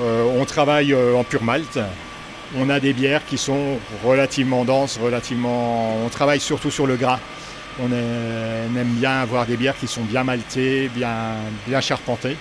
on 0.00 0.44
travaille 0.44 0.94
en 0.94 1.24
pur 1.24 1.42
malt. 1.42 1.78
On 2.56 2.70
a 2.70 2.80
des 2.80 2.92
bières 2.92 3.26
qui 3.26 3.36
sont 3.36 3.78
relativement 4.04 4.64
denses, 4.64 4.98
relativement. 5.02 5.98
On 6.04 6.08
travaille 6.08 6.40
surtout 6.40 6.70
sur 6.70 6.86
le 6.86 6.96
gras. 6.96 7.20
On, 7.80 7.92
aime 7.92 8.94
bien 8.94 9.20
avoir 9.20 9.46
des 9.46 9.56
bières 9.56 9.76
qui 9.78 9.86
sont 9.86 10.02
bien 10.02 10.24
maltées, 10.24 10.90
bien, 10.94 11.36
bien 11.66 11.80
charpentées. 11.80 12.36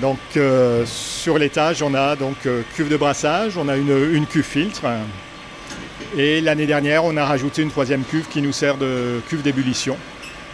Donc 0.00 0.18
sur 0.84 1.38
l'étage, 1.38 1.82
on 1.82 1.94
a 1.94 2.16
donc 2.16 2.36
cuve 2.74 2.88
de 2.88 2.96
brassage, 2.96 3.56
on 3.56 3.68
a 3.68 3.76
une, 3.76 4.26
cuve 4.26 4.44
filtre. 4.44 4.84
Et 6.16 6.40
l'année 6.40 6.66
dernière, 6.66 7.04
on 7.04 7.16
a 7.16 7.24
rajouté 7.24 7.62
une 7.62 7.70
troisième 7.70 8.04
cuve 8.04 8.26
qui 8.28 8.42
nous 8.42 8.52
sert 8.52 8.76
de 8.76 9.20
cuve 9.28 9.42
d'ébullition. 9.42 9.96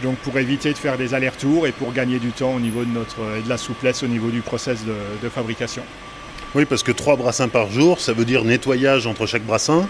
Donc 0.03 0.15
pour 0.17 0.37
éviter 0.37 0.71
de 0.73 0.77
faire 0.77 0.97
des 0.97 1.13
allers-retours 1.13 1.67
et 1.67 1.71
pour 1.71 1.91
gagner 1.91 2.19
du 2.19 2.31
temps 2.31 2.53
au 2.53 2.59
niveau 2.59 2.83
de 2.85 2.91
notre 2.91 3.37
et 3.37 3.41
de 3.41 3.49
la 3.49 3.57
souplesse 3.57 4.03
au 4.03 4.07
niveau 4.07 4.29
du 4.29 4.41
process 4.41 4.79
de 4.85 5.29
fabrication. 5.29 5.83
Oui, 6.53 6.65
parce 6.65 6.83
que 6.83 6.91
trois 6.91 7.15
brassins 7.15 7.47
par 7.47 7.71
jour, 7.71 8.01
ça 8.01 8.11
veut 8.11 8.25
dire 8.25 8.43
nettoyage 8.43 9.07
entre 9.07 9.25
chaque 9.25 9.43
brassin. 9.43 9.87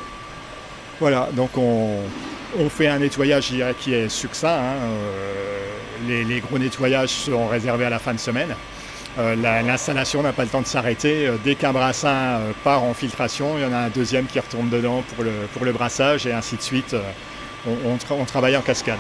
Voilà, 1.00 1.30
donc 1.34 1.58
on, 1.58 1.98
fait 2.70 2.88
un 2.88 3.00
nettoyage 3.00 3.54
qui 3.80 3.94
est 3.94 4.10
succinct. 4.10 4.58
Hein, 4.58 4.76
euh, 4.84 6.24
les, 6.28 6.40
gros 6.40 6.58
nettoyages 6.58 7.10
sont 7.10 7.48
réservés 7.48 7.86
à 7.86 7.90
la 7.90 8.00
fin 8.00 8.14
de 8.14 8.20
semaine. 8.20 8.56
Euh, 9.20 9.36
l'installation 9.36 10.24
n'a 10.24 10.32
pas 10.32 10.44
le 10.44 10.50
temps 10.50 10.62
de 10.62 10.68
s'arrêter. 10.68 11.28
Euh, 11.28 11.36
dès 11.44 11.56
qu'un 11.56 11.74
brassin 11.74 12.40
part 12.64 12.84
en 12.84 12.94
filtration, 12.94 13.58
il 13.58 13.64
y 13.64 13.66
en 13.66 13.74
a 13.74 13.78
un 13.78 13.90
deuxième 13.90 14.26
qui 14.26 14.40
retourne 14.40 14.70
dedans 14.70 15.04
pour 15.16 15.24
le, 15.66 15.72
brassage 15.72 16.26
et 16.26 16.34
ainsi 16.34 16.56
de 16.56 16.62
suite. 16.62 16.96
On, 17.68 18.26
travaille 18.26 18.58
en 18.58 18.62
cascade. 18.62 19.00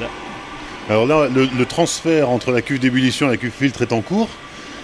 Alors 0.89 1.07
là, 1.07 1.27
le 1.27 1.65
transfert 1.65 2.29
entre 2.29 2.51
la 2.51 2.61
cuve 2.61 2.79
d'ébullition 2.79 3.27
et 3.27 3.31
la 3.31 3.37
cuve 3.37 3.51
filtre 3.51 3.81
est 3.81 3.93
en 3.93 4.01
cours. 4.01 4.29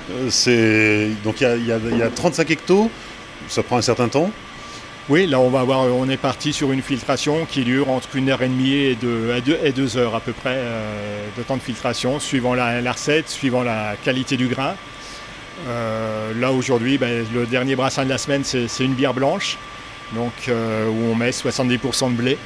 Donc 0.10 1.42
il 1.42 1.66
y, 1.66 2.02
a 2.02 2.10
35 2.10 2.50
hectos, 2.50 2.90
ça 3.48 3.62
prend 3.62 3.78
un 3.78 3.82
certain 3.82 4.08
temps. 4.08 4.32
Oui, 5.10 5.26
là 5.26 5.40
on 5.40 5.50
va 5.50 5.62
avoir, 5.62 5.86
on 5.86 6.10
est 6.10 6.18
parti 6.18 6.52
sur 6.52 6.74
une 6.74 6.82
filtration 6.82 7.46
qui 7.46 7.64
dure 7.64 7.90
entre 7.90 8.18
une 8.18 8.30
heure 8.30 8.42
et 8.42 8.50
demie 8.50 8.74
et 8.74 8.96
deux, 8.96 9.98
heures 9.98 10.16
à 10.16 10.20
peu 10.20 10.34
près 10.34 10.56
euh, 10.58 11.26
de 11.38 11.44
temps 11.44 11.56
de 11.56 11.62
filtration, 11.62 12.20
suivant 12.20 12.54
la, 12.54 12.92
recette, 12.92 13.30
suivant 13.30 13.64
la 13.64 13.96
qualité 14.04 14.36
du 14.36 14.48
grain. 14.48 14.76
Euh, 15.70 16.34
là 16.38 16.52
aujourd'hui, 16.52 16.98
ben, 16.98 17.26
le 17.34 17.46
dernier 17.46 17.78
brassin 17.78 18.04
de 18.04 18.10
la 18.10 18.18
semaine, 18.18 18.44
c'est 18.44 18.68
une 18.84 18.96
bière 18.96 19.14
blanche, 19.14 19.58
donc 20.14 20.34
où 20.50 21.12
on 21.12 21.16
met 21.16 21.30
70% 21.30 22.12
de 22.12 22.18
blé. 22.18 22.38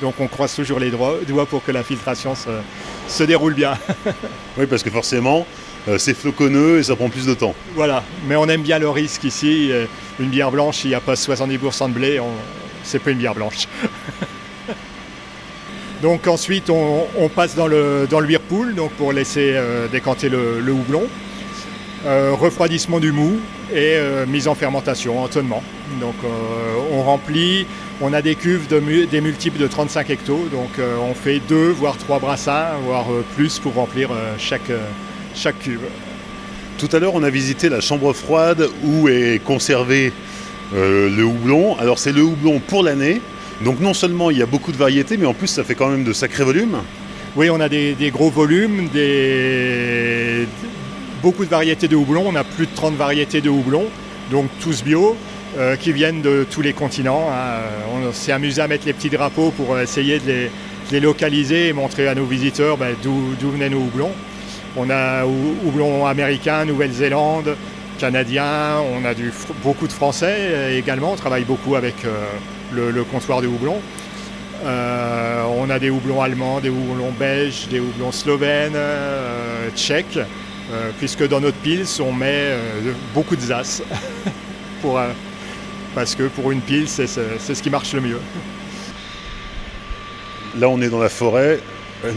Donc 0.00 0.14
on 0.18 0.28
croise 0.28 0.54
toujours 0.56 0.78
les 0.78 0.90
doigts 0.90 1.46
pour 1.46 1.62
que 1.62 1.72
la 1.72 1.82
filtration 1.82 2.32
se 2.34 3.22
déroule 3.24 3.52
bien. 3.52 3.76
oui, 4.56 4.64
parce 4.64 4.82
que 4.82 4.90
forcément, 4.90 5.40
euh, 5.40 5.67
c'est 5.96 6.14
floconneux 6.14 6.78
et 6.78 6.82
ça 6.82 6.96
prend 6.96 7.08
plus 7.08 7.26
de 7.26 7.34
temps. 7.34 7.54
Voilà, 7.74 8.02
mais 8.26 8.36
on 8.36 8.46
aime 8.46 8.62
bien 8.62 8.78
le 8.78 8.88
risque 8.88 9.24
ici. 9.24 9.70
Euh, 9.70 9.86
une 10.20 10.28
bière 10.28 10.50
blanche, 10.50 10.84
il 10.84 10.88
n'y 10.88 10.94
a 10.94 11.00
pas 11.00 11.14
70% 11.14 11.88
de 11.88 11.92
blé, 11.92 12.20
c'est 12.82 12.98
pas 12.98 13.10
une 13.10 13.18
bière 13.18 13.34
blanche. 13.34 13.68
donc 16.02 16.26
ensuite, 16.26 16.70
on, 16.70 17.28
passe 17.34 17.54
dans 17.54 17.66
le, 17.66 18.06
dans 18.10 18.20
le 18.20 18.26
whirlpool 18.26 18.74
donc 18.74 18.90
pour 18.92 19.12
laisser 19.12 19.52
euh, 19.54 19.88
décanter 19.88 20.28
le, 20.28 20.72
houblon. 20.72 21.04
refroidissement 22.04 23.00
du 23.00 23.12
mou 23.12 23.38
et 23.72 23.98
mise 24.26 24.48
en 24.48 24.54
fermentation, 24.54 25.22
entonnement. 25.22 25.62
Donc 26.00 26.14
on 26.92 27.02
remplit, 27.02 27.66
on 28.00 28.12
a 28.12 28.22
des 28.22 28.34
cuves 28.34 28.66
de, 28.66 28.80
des 29.04 29.20
multiples 29.20 29.58
de 29.58 29.66
35 29.66 30.10
hectos, 30.10 30.48
donc 30.50 30.70
on 30.78 31.14
fait 31.14 31.40
deux 31.48 31.70
voire 31.70 31.96
trois 31.98 32.18
brassins, 32.18 32.68
voire 32.84 33.06
plus 33.36 33.58
pour 33.58 33.74
remplir 33.74 34.10
chaque, 34.38 34.70
chaque 35.34 35.58
cube. 35.58 35.80
Tout 36.78 36.88
à 36.92 36.98
l'heure, 36.98 37.14
on 37.14 37.22
a 37.22 37.30
visité 37.30 37.68
la 37.68 37.80
chambre 37.80 38.12
froide 38.12 38.68
où 38.84 39.08
est 39.08 39.42
conservé 39.44 40.12
euh, 40.74 41.10
le 41.10 41.24
houblon. 41.24 41.76
Alors, 41.78 41.98
c'est 41.98 42.12
le 42.12 42.22
houblon 42.22 42.60
pour 42.60 42.82
l'année. 42.82 43.20
Donc, 43.64 43.80
non 43.80 43.94
seulement 43.94 44.30
il 44.30 44.38
y 44.38 44.42
a 44.42 44.46
beaucoup 44.46 44.70
de 44.70 44.76
variétés, 44.76 45.16
mais 45.16 45.26
en 45.26 45.34
plus, 45.34 45.48
ça 45.48 45.64
fait 45.64 45.74
quand 45.74 45.88
même 45.88 46.04
de 46.04 46.12
sacrés 46.12 46.44
volumes. 46.44 46.78
Oui, 47.36 47.50
on 47.50 47.60
a 47.60 47.68
des, 47.68 48.10
gros 48.12 48.30
volumes, 48.30 48.88
beaucoup 51.22 51.44
de 51.44 51.50
variétés 51.50 51.88
de 51.88 51.96
houblon. 51.96 52.24
On 52.26 52.36
a 52.36 52.44
plus 52.44 52.66
de 52.66 52.74
30 52.74 52.94
variétés 52.94 53.40
de 53.40 53.50
houblon, 53.50 53.86
donc 54.30 54.48
tous 54.60 54.82
bio. 54.82 55.16
Euh, 55.56 55.76
qui 55.76 55.92
viennent 55.92 56.20
de 56.20 56.46
tous 56.48 56.60
les 56.60 56.74
continents. 56.74 57.30
Hein. 57.32 57.62
On 57.94 58.12
s'est 58.12 58.32
amusé 58.32 58.60
à 58.60 58.68
mettre 58.68 58.84
les 58.84 58.92
petits 58.92 59.08
drapeaux 59.08 59.50
pour 59.50 59.78
essayer 59.78 60.20
de 60.20 60.48
les, 60.92 61.00
localiser 61.00 61.68
et 61.68 61.72
montrer 61.72 62.06
à 62.06 62.14
nos 62.14 62.26
visiteurs 62.26 62.76
ben, 62.76 62.94
d'où 63.02 63.50
venaient 63.50 63.70
nos 63.70 63.78
houblons. 63.78 64.12
On 64.80 64.90
a 64.90 65.24
houblon 65.24 66.06
américain, 66.06 66.64
Nouvelle-Zélande, 66.64 67.56
canadien, 67.98 68.76
on 68.94 69.04
a 69.04 69.12
beaucoup 69.64 69.88
de 69.88 69.92
français 69.92 70.76
également, 70.78 71.12
on 71.12 71.16
travaille 71.16 71.42
beaucoup 71.42 71.74
avec 71.74 72.04
euh, 72.04 72.92
le, 72.92 73.02
comptoir 73.02 73.42
de 73.42 73.48
houblon. 73.48 73.80
Euh, 74.64 75.42
on 75.58 75.68
a 75.68 75.80
des 75.80 75.90
houblons 75.90 76.22
allemands, 76.22 76.60
des 76.60 76.68
houblons 76.68 77.10
belges, 77.10 77.66
des 77.68 77.80
houblons 77.80 78.12
slovènes, 78.12 78.76
euh, 78.76 79.68
tchèques, 79.74 80.20
puisque 80.98 81.26
dans 81.26 81.40
notre 81.40 81.56
pils 81.56 81.86
on 82.00 82.12
met 82.12 82.54
beaucoup 83.14 83.34
de 83.34 83.40
zas. 83.40 83.82
parce 85.94 86.14
que 86.14 86.24
pour 86.28 86.52
une 86.52 86.60
pile, 86.60 86.88
c'est 86.88 87.08
ce 87.08 87.62
qui 87.62 87.70
marche 87.70 87.94
le 87.94 88.00
mieux. 88.00 88.20
Là, 90.56 90.68
on 90.68 90.80
est 90.80 90.88
dans 90.88 91.00
la 91.00 91.08
forêt, 91.08 91.58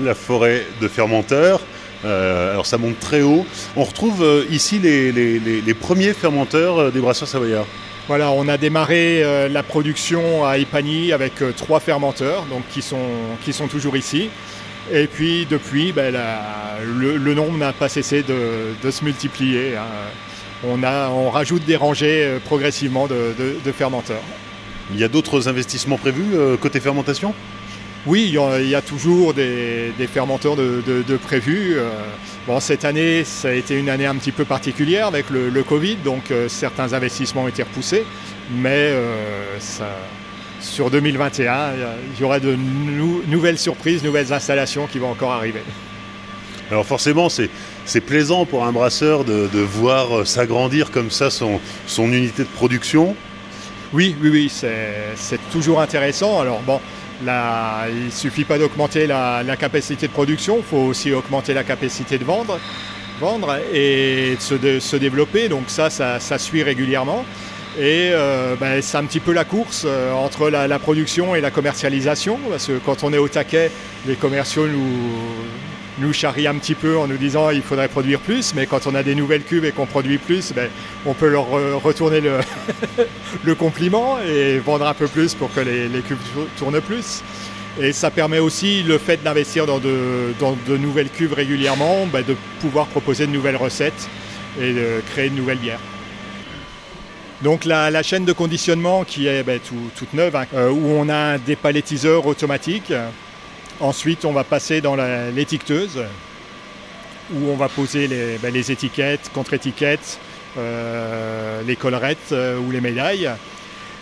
la 0.03 0.13
forêt 0.13 0.67
de 0.79 0.87
fermenteurs. 0.87 1.61
Euh, 2.05 2.51
alors 2.51 2.65
ça 2.65 2.77
monte 2.77 2.99
très 2.99 3.21
haut. 3.21 3.45
On 3.75 3.83
retrouve 3.83 4.23
euh, 4.23 4.45
ici 4.49 4.79
les, 4.79 5.73
premiers 5.73 6.13
fermenteurs 6.13 6.79
euh, 6.79 6.91
des 6.91 6.99
brasseurs 6.99 7.27
savoyards. 7.27 7.67
Voilà, 8.07 8.31
on 8.31 8.47
a 8.47 8.57
démarré 8.57 9.23
la 9.47 9.63
production 9.63 10.43
à 10.43 10.57
Epagny 10.57 11.13
avec 11.13 11.33
trois 11.55 11.79
fermenteurs 11.79 12.45
donc, 12.49 12.63
qui, 12.69 12.81
sont, 12.81 12.97
qui 13.41 13.53
sont 13.53 13.67
toujours 13.67 13.95
ici. 13.95 14.29
Et 14.91 15.07
puis 15.07 15.45
depuis, 15.49 15.93
ben, 15.93 16.13
le, 16.83 17.33
nombre 17.33 17.57
n'a 17.57 17.71
pas 17.71 17.87
cessé 17.87 18.23
de, 18.23 18.91
se 18.91 19.05
multiplier. 19.05 19.77
Hein. 19.77 19.85
On, 20.67 20.83
a, 20.83 21.09
on 21.09 21.29
rajoute 21.29 21.63
des 21.63 21.77
rangées 21.77 22.37
progressivement 22.43 23.07
de, 23.07 23.71
fermenteurs. 23.71 24.23
Il 24.91 24.99
y 24.99 25.05
a 25.05 25.07
d'autres 25.07 25.47
investissements 25.47 25.97
prévus 25.97 26.35
côté 26.59 26.81
fermentation? 26.81 27.33
Oui, 28.07 28.33
il 28.33 28.67
y, 28.67 28.75
a 28.75 28.81
toujours 28.81 29.35
des, 29.35 29.93
fermenteurs 30.11 30.55
de, 30.55 31.17
prévus. 31.17 31.73
Euh, 31.75 31.91
bon, 32.47 32.59
cette 32.59 32.83
année, 32.83 33.23
ça 33.23 33.49
a 33.49 33.51
été 33.51 33.77
une 33.77 33.89
année 33.89 34.07
un 34.07 34.15
petit 34.15 34.31
peu 34.31 34.43
particulière 34.43 35.05
avec 35.05 35.29
le, 35.29 35.63
Covid, 35.63 35.97
donc 35.97 36.31
euh, 36.31 36.49
certains 36.49 36.93
investissements 36.93 37.43
ont 37.43 37.47
été 37.47 37.61
repoussés. 37.61 38.03
Mais 38.55 38.89
euh, 38.91 39.57
sur 40.59 40.89
2021, 40.89 41.73
il 42.15 42.19
y 42.19 42.23
aura 42.23 42.39
de 42.39 42.57
nouvelles 43.27 43.59
surprises, 43.59 44.03
nouvelles 44.03 44.33
installations 44.33 44.87
qui 44.87 44.97
vont 44.97 45.11
encore 45.11 45.33
arriver. 45.33 45.61
Alors 46.71 46.87
forcément, 46.87 47.27
c'est 47.29 48.01
plaisant 48.01 48.47
pour 48.47 48.65
un 48.65 48.71
brasseur 48.71 49.25
de, 49.25 49.59
voir 49.59 50.25
s'agrandir 50.25 50.89
comme 50.89 51.11
ça 51.11 51.29
son, 51.29 51.59
son 51.85 52.11
unité 52.11 52.43
de 52.43 52.47
production. 52.47 53.15
Oui, 53.93 54.15
oui, 54.21 54.29
oui, 54.29 54.51
c'est 54.51 55.39
toujours 55.51 55.81
intéressant. 55.81 56.39
Alors 56.39 56.61
bon, 56.61 56.79
Il 57.21 58.05
ne 58.05 58.09
suffit 58.09 58.45
pas 58.45 58.57
d'augmenter 58.57 59.07
la, 59.07 59.43
capacité 59.59 60.07
de 60.07 60.11
production, 60.11 60.57
il 60.57 60.63
faut 60.63 60.77
aussi 60.77 61.13
augmenter 61.13 61.53
la 61.53 61.63
capacité 61.63 62.17
de 62.17 62.23
vendre, 62.23 62.59
vendre 63.19 63.57
et 63.73 64.37
de 64.49 64.79
se, 64.79 64.95
développer. 64.95 65.49
Donc 65.49 65.63
ça, 65.67 65.89
ça, 65.89 66.37
suit 66.37 66.63
régulièrement. 66.63 67.25
Et 67.79 68.09
euh, 68.11 68.55
ben, 68.59 68.81
c'est 68.81 68.97
un 68.97 69.05
petit 69.05 69.21
peu 69.21 69.31
la 69.31 69.45
course 69.45 69.83
euh, 69.85 70.11
entre 70.11 70.49
la, 70.49 70.79
production 70.79 71.35
et 71.35 71.41
la 71.41 71.51
commercialisation, 71.51 72.37
parce 72.49 72.67
que 72.67 72.79
quand 72.85 73.03
on 73.03 73.13
est 73.13 73.17
au 73.17 73.29
taquet, 73.29 73.71
les 74.07 74.15
commerciaux 74.15 74.67
nous, 74.67 74.97
nous 75.99 76.13
charrie 76.13 76.47
un 76.47 76.55
petit 76.55 76.75
peu 76.75 76.97
en 76.97 77.07
nous 77.07 77.17
disant 77.17 77.49
il 77.49 77.61
faudrait 77.61 77.87
produire 77.87 78.19
plus, 78.19 78.53
mais 78.55 78.65
quand 78.65 78.87
on 78.87 78.95
a 78.95 79.03
des 79.03 79.15
nouvelles 79.15 79.43
cubes 79.43 79.65
et 79.65 79.71
qu'on 79.71 79.85
produit 79.85 80.17
plus, 80.17 80.53
ben, 80.53 80.69
on 81.05 81.13
peut 81.13 81.29
leur 81.29 81.47
retourner 81.83 82.21
le, 83.43 83.55
compliment 83.55 84.17
et 84.19 84.59
vendre 84.59 84.87
un 84.87 84.93
peu 84.93 85.07
plus 85.07 85.33
pour 85.33 85.53
que 85.53 85.59
les, 85.59 86.01
cubes 86.01 86.17
tournent 86.57 86.81
plus. 86.81 87.21
Et 87.79 87.93
ça 87.93 88.11
permet 88.11 88.39
aussi 88.39 88.83
le 88.83 88.97
fait 88.97 89.23
d'investir 89.23 89.65
dans 89.65 89.79
de, 89.79 90.77
nouvelles 90.77 91.09
cuves 91.09 91.33
régulièrement, 91.33 92.05
ben, 92.07 92.23
de 92.25 92.35
pouvoir 92.59 92.87
proposer 92.87 93.27
de 93.27 93.31
nouvelles 93.31 93.55
recettes 93.55 94.09
et 94.59 94.73
de 94.73 95.01
créer 95.11 95.29
de 95.29 95.35
nouvelles 95.35 95.59
bières. 95.59 95.79
Donc 97.41 97.65
la, 97.65 98.03
chaîne 98.03 98.25
de 98.25 98.33
conditionnement 98.33 99.03
qui 99.03 99.27
est 99.27 99.43
ben, 99.43 99.59
toute 99.95 100.13
neuve, 100.13 100.35
hein, 100.35 100.45
euh, 100.53 100.69
où 100.69 100.91
on 100.91 101.09
a 101.09 101.39
des 101.39 101.55
palettiseurs 101.55 102.27
automatiques 102.27 102.93
Ensuite, 103.81 104.25
on 104.25 104.31
va 104.31 104.43
passer 104.43 104.79
dans 104.79 104.95
l'étiqueteuse 104.95 106.03
où 107.33 107.49
on 107.49 107.55
va 107.55 107.67
poser 107.67 108.07
les, 108.07 108.37
ben, 108.37 108.55
étiquettes, 108.55 109.31
contre-étiquettes, 109.33 110.19
euh, 110.57 111.63
les 111.65 111.75
collerettes 111.75 112.31
euh, 112.31 112.59
ou 112.59 112.69
les 112.69 112.79
médailles. 112.79 113.31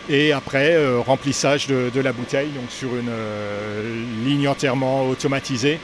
Et 0.10 0.34
après, 0.34 0.74
euh, 0.74 1.00
remplissage 1.00 1.68
de, 1.68 2.02
la 2.02 2.12
bouteille 2.12 2.50
donc 2.50 2.70
sur 2.70 2.90
une 2.94 4.26
ligne 4.26 4.50
entièrement 4.50 5.08
automatisée, 5.08 5.80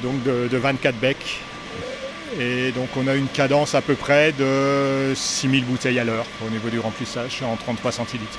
donc 0.00 0.22
de, 0.22 0.46
de, 0.46 0.56
24 0.56 0.94
becs. 1.00 1.40
Et 2.38 2.70
donc 2.70 2.90
on 2.96 3.08
a 3.08 3.16
une 3.16 3.26
cadence 3.26 3.74
à 3.74 3.82
peu 3.82 3.94
près 3.94 4.30
de 4.30 5.12
6000 5.16 5.64
bouteilles 5.64 5.98
à 5.98 6.04
l'heure 6.04 6.26
au 6.46 6.50
niveau 6.50 6.68
du 6.68 6.78
remplissage 6.78 7.42
en 7.42 7.56
33 7.56 7.90
centilitres 7.90 8.38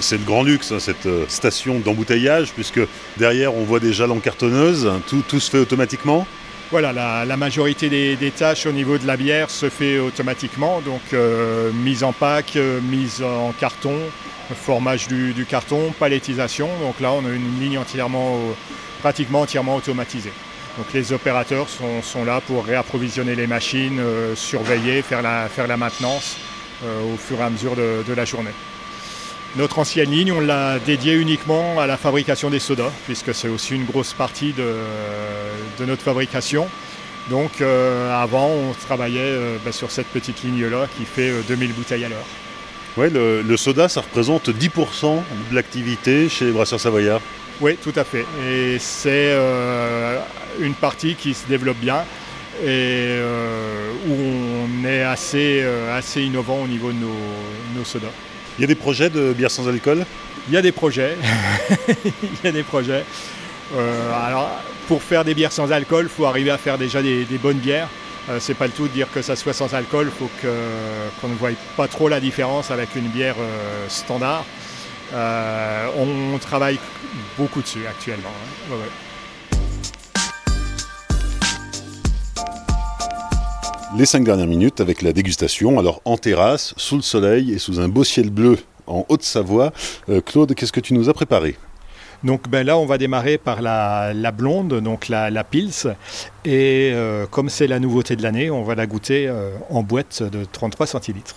c'est 0.00 0.18
le 0.18 0.24
grand 0.24 0.42
luxe, 0.42 0.72
hein, 0.72 0.80
cette 0.80 1.06
euh, 1.06 1.24
station 1.28 1.78
d'embouteillage, 1.78 2.52
puisque 2.52 2.80
derrière 3.16 3.54
on 3.54 3.64
voit 3.64 3.80
déjà 3.80 4.06
l'encartonneuse, 4.06 4.90
tout, 5.06 5.22
tout 5.26 5.40
se 5.40 5.50
fait 5.50 5.58
automatiquement? 5.58 6.26
Voilà, 6.70 6.92
la, 6.92 7.36
majorité 7.36 7.88
des, 7.88 8.30
tâches 8.30 8.66
au 8.66 8.70
niveau 8.72 8.96
de 8.96 9.04
la 9.04 9.16
bière 9.16 9.50
se 9.50 9.68
fait 9.68 9.98
automatiquement, 9.98 10.80
donc 10.80 11.00
euh, 11.12 11.72
mise 11.72 12.04
en 12.04 12.12
pack, 12.12 12.54
euh, 12.54 12.80
mise 12.80 13.22
en 13.24 13.52
carton, 13.58 13.96
formage 14.54 15.08
du, 15.08 15.44
carton, 15.48 15.92
palettisation. 15.98 16.68
Donc 16.80 17.00
là, 17.00 17.10
on 17.12 17.26
a 17.26 17.30
une 17.30 17.58
ligne 17.58 17.80
pratiquement 19.00 19.40
entièrement 19.40 19.74
automatisée. 19.74 20.32
Donc 20.78 20.86
les 20.94 21.12
opérateurs 21.12 21.66
sont, 21.68 22.24
là 22.24 22.40
pour 22.40 22.64
réapprovisionner 22.64 23.34
les 23.34 23.48
machines, 23.48 24.00
surveiller, 24.36 25.02
faire 25.02 25.22
la 25.22 25.76
maintenance 25.76 26.36
au 26.84 27.16
fur 27.16 27.40
et 27.40 27.42
à 27.42 27.50
mesure 27.50 27.74
de 27.74 28.14
la 28.14 28.24
journée. 28.24 28.52
Notre 29.56 29.80
ancienne 29.80 30.12
ligne, 30.12 30.30
on 30.30 30.40
l'a 30.40 30.78
dédiée 30.78 31.14
uniquement 31.14 31.80
à 31.80 31.88
la 31.88 31.96
fabrication 31.96 32.50
des 32.50 32.60
sodas, 32.60 32.92
puisque 33.06 33.34
c'est 33.34 33.48
aussi 33.48 33.74
une 33.74 33.84
grosse 33.84 34.12
partie 34.12 34.52
de, 34.52 35.84
notre 35.84 36.02
fabrication. 36.02 36.68
Donc 37.30 37.60
euh, 37.60 38.22
avant, 38.22 38.46
on 38.46 38.72
travaillait 38.74 39.18
euh, 39.20 39.56
bah, 39.64 39.72
sur 39.72 39.90
cette 39.90 40.06
petite 40.06 40.44
ligne-là 40.44 40.86
qui 40.96 41.04
fait 41.04 41.32
2000 41.48 41.70
euh, 41.70 41.72
bouteilles 41.74 42.04
à 42.04 42.08
l'heure. 42.08 42.26
Ouais, 42.96 43.10
le, 43.10 43.56
soda, 43.56 43.88
ça 43.88 44.02
représente 44.02 44.50
10% 44.50 45.20
de 45.50 45.54
l'activité 45.54 46.28
chez 46.28 46.44
les 46.44 46.52
brasseurs 46.52 46.80
savoyards. 46.80 47.20
Oui, 47.60 47.76
tout 47.76 47.92
à 47.96 48.04
fait. 48.04 48.24
Et 48.48 48.78
c'est 48.78 49.36
une 50.60 50.74
partie 50.74 51.14
qui 51.14 51.34
se 51.34 51.46
développe 51.46 51.76
bien 51.76 52.04
et 52.64 53.20
où 54.08 54.12
on 54.12 54.84
est 54.84 55.02
assez, 55.02 55.64
assez 55.92 56.22
innovant 56.22 56.62
au 56.62 56.66
niveau 56.66 56.90
de 56.90 56.98
nos 56.98 57.84
sodas. 57.84 58.12
Il 58.58 58.62
y 58.62 58.64
a 58.64 58.66
des 58.66 58.74
projets 58.74 59.10
de 59.10 59.32
bière 59.32 59.50
sans 59.50 59.68
alcool? 59.68 60.04
Il 60.48 60.54
y 60.54 60.56
a 60.56 60.62
des 60.62 60.72
projets. 60.72 61.16
Il 62.22 62.44
y 62.44 62.48
a 62.48 62.52
des 62.52 62.62
projets. 62.62 63.04
Euh, 63.76 64.26
alors, 64.26 64.50
pour 64.88 65.02
faire 65.02 65.24
des 65.24 65.34
bières 65.34 65.52
sans 65.52 65.70
alcool, 65.70 66.06
il 66.06 66.14
faut 66.14 66.26
arriver 66.26 66.50
à 66.50 66.58
faire 66.58 66.78
déjà 66.78 67.02
des, 67.02 67.24
bonnes 67.40 67.58
bières. 67.58 67.88
Euh, 68.28 68.38
c'est 68.40 68.54
pas 68.54 68.66
le 68.66 68.72
tout 68.72 68.88
de 68.88 68.92
dire 68.92 69.08
que 69.12 69.22
ça 69.22 69.36
soit 69.36 69.52
sans 69.52 69.74
alcool, 69.74 70.10
il 70.12 70.18
faut 70.18 70.30
qu'on 70.40 71.28
ne 71.28 71.34
voie 71.34 71.50
pas 71.76 71.88
trop 71.88 72.08
la 72.08 72.20
différence 72.20 72.70
avec 72.70 72.94
une 72.96 73.08
bière 73.08 73.36
euh, 73.38 73.88
standard. 73.88 74.44
On, 75.96 76.38
travaille 76.38 76.78
beaucoup 77.36 77.62
dessus 77.62 77.86
actuellement. 77.88 78.32
Hein. 78.70 78.74
Les 83.96 84.06
cinq 84.06 84.24
dernières 84.24 84.46
minutes 84.46 84.80
avec 84.80 85.02
la 85.02 85.12
dégustation. 85.12 85.78
Alors 85.78 86.00
en 86.04 86.16
terrasse, 86.16 86.74
sous 86.76 86.96
le 86.96 87.02
soleil 87.02 87.52
et 87.52 87.58
sous 87.58 87.80
un 87.80 87.88
beau 87.88 88.04
ciel 88.04 88.30
bleu 88.30 88.58
en 88.86 89.04
Haute-Savoie. 89.08 89.72
Euh, 90.08 90.20
Claude, 90.20 90.54
qu'est-ce 90.54 90.72
que 90.72 90.80
tu 90.80 90.94
nous 90.94 91.08
as 91.08 91.14
préparé? 91.14 91.56
Donc 92.22 92.48
ben 92.48 92.64
là, 92.64 92.76
on 92.76 92.86
va 92.86 92.98
démarrer 92.98 93.38
par 93.38 93.62
la, 93.62 94.12
blonde, 94.32 94.80
donc 94.80 95.08
la, 95.08 95.30
la 95.30 95.42
Pils. 95.42 95.96
Et 96.44 96.90
euh, 96.92 97.26
comme 97.26 97.48
c'est 97.48 97.66
la 97.66 97.80
nouveauté 97.80 98.14
de 98.14 98.22
l'année, 98.22 98.50
on 98.50 98.62
va 98.62 98.74
la 98.74 98.86
goûter 98.86 99.26
euh, 99.26 99.50
en 99.70 99.82
boîte 99.82 100.22
de 100.22 100.44
33 100.44 100.86
centilitres. 100.86 101.36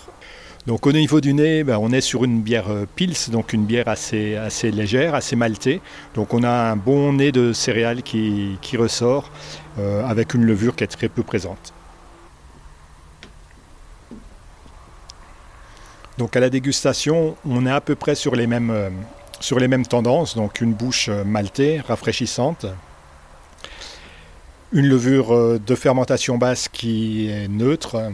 Donc 0.66 0.86
au 0.86 0.92
niveau 0.92 1.20
du 1.20 1.34
nez, 1.34 1.64
ben, 1.64 1.78
on 1.80 1.90
est 1.90 2.00
sur 2.00 2.24
une 2.24 2.40
bière 2.40 2.66
Pils, 2.94 3.30
donc 3.30 3.52
une 3.52 3.64
bière 3.64 3.88
assez, 3.88 4.36
assez 4.36 4.70
légère, 4.70 5.14
assez 5.14 5.36
maltée. 5.36 5.80
Donc 6.14 6.32
on 6.32 6.42
a 6.42 6.50
un 6.50 6.76
bon 6.76 7.14
nez 7.14 7.32
de 7.32 7.52
céréales 7.52 8.02
qui, 8.02 8.58
qui 8.62 8.76
ressort 8.76 9.30
avec 9.76 10.34
une 10.34 10.44
levure 10.44 10.76
qui 10.76 10.84
est 10.84 10.86
très 10.86 11.08
peu 11.08 11.22
présente. 11.22 11.74
Donc 16.18 16.36
à 16.36 16.40
la 16.40 16.48
dégustation, 16.48 17.36
on 17.44 17.66
est 17.66 17.70
à 17.70 17.80
peu 17.80 17.96
près 17.96 18.14
sur 18.14 18.36
les 18.36 18.46
mêmes, 18.46 18.70
euh, 18.70 19.82
tendances, 19.88 20.36
donc 20.36 20.60
une 20.60 20.72
bouche 20.72 21.08
euh, 21.08 21.24
maltée, 21.24 21.80
rafraîchissante, 21.80 22.66
une 24.72 24.86
levure 24.86 25.34
euh, 25.34 25.58
de 25.58 25.74
fermentation 25.74 26.38
basse 26.38 26.68
qui 26.68 27.28
est 27.28 27.48
neutre, 27.48 28.12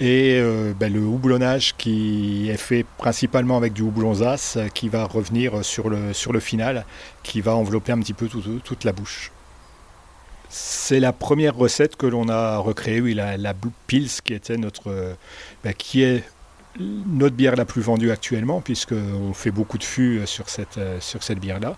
et 0.00 0.42
ben, 0.80 0.92
le 0.92 0.98
houblonnage 0.98 1.76
qui 1.76 2.50
est 2.50 2.56
fait 2.56 2.84
principalement 2.98 3.56
avec 3.56 3.72
du 3.72 3.82
houblon 3.82 4.14
Zas 4.14 4.58
qui 4.74 4.88
va 4.88 5.04
revenir 5.04 5.64
sur 5.64 5.88
le, 5.90 6.40
final, 6.40 6.86
qui 7.22 7.40
va 7.40 7.54
envelopper 7.54 7.92
un 7.92 8.00
petit 8.00 8.14
peu 8.14 8.26
toute 8.26 8.82
la 8.82 8.90
bouche. 8.90 9.30
C'est 10.48 10.98
la 10.98 11.12
première 11.12 11.54
recette 11.54 11.94
que 11.94 12.06
l'on 12.06 12.28
a 12.28 12.56
recréée, 12.56 13.00
oui, 13.00 13.14
la, 13.14 13.36
la 13.36 13.54
Pils, 13.86 14.10
qui 14.24 14.34
était 14.34 14.56
notre, 14.56 15.14
ben, 15.62 15.72
qui 15.72 16.02
est 16.02 16.24
notre 16.78 17.36
bière 17.36 17.56
la 17.56 17.64
plus 17.64 17.82
vendue 17.82 18.10
actuellement, 18.10 18.60
puisqu'on 18.60 19.32
fait 19.34 19.50
beaucoup 19.50 19.78
de 19.78 19.84
fûts 19.84 20.22
sur 20.26 20.48
cette, 20.48 20.78
euh, 20.78 20.98
sur 21.00 21.22
cette 21.22 21.38
bière-là. 21.38 21.76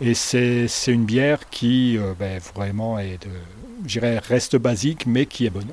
Et 0.00 0.14
c'est 0.14 0.68
une 0.86 1.04
bière 1.04 1.48
qui 1.50 1.98
euh, 1.98 2.14
ben, 2.18 2.40
vraiment 2.54 2.98
est 2.98 3.18
de, 3.26 4.00
reste 4.28 4.56
basique, 4.56 5.06
mais 5.06 5.26
qui 5.26 5.46
est 5.46 5.50
bonne. 5.50 5.68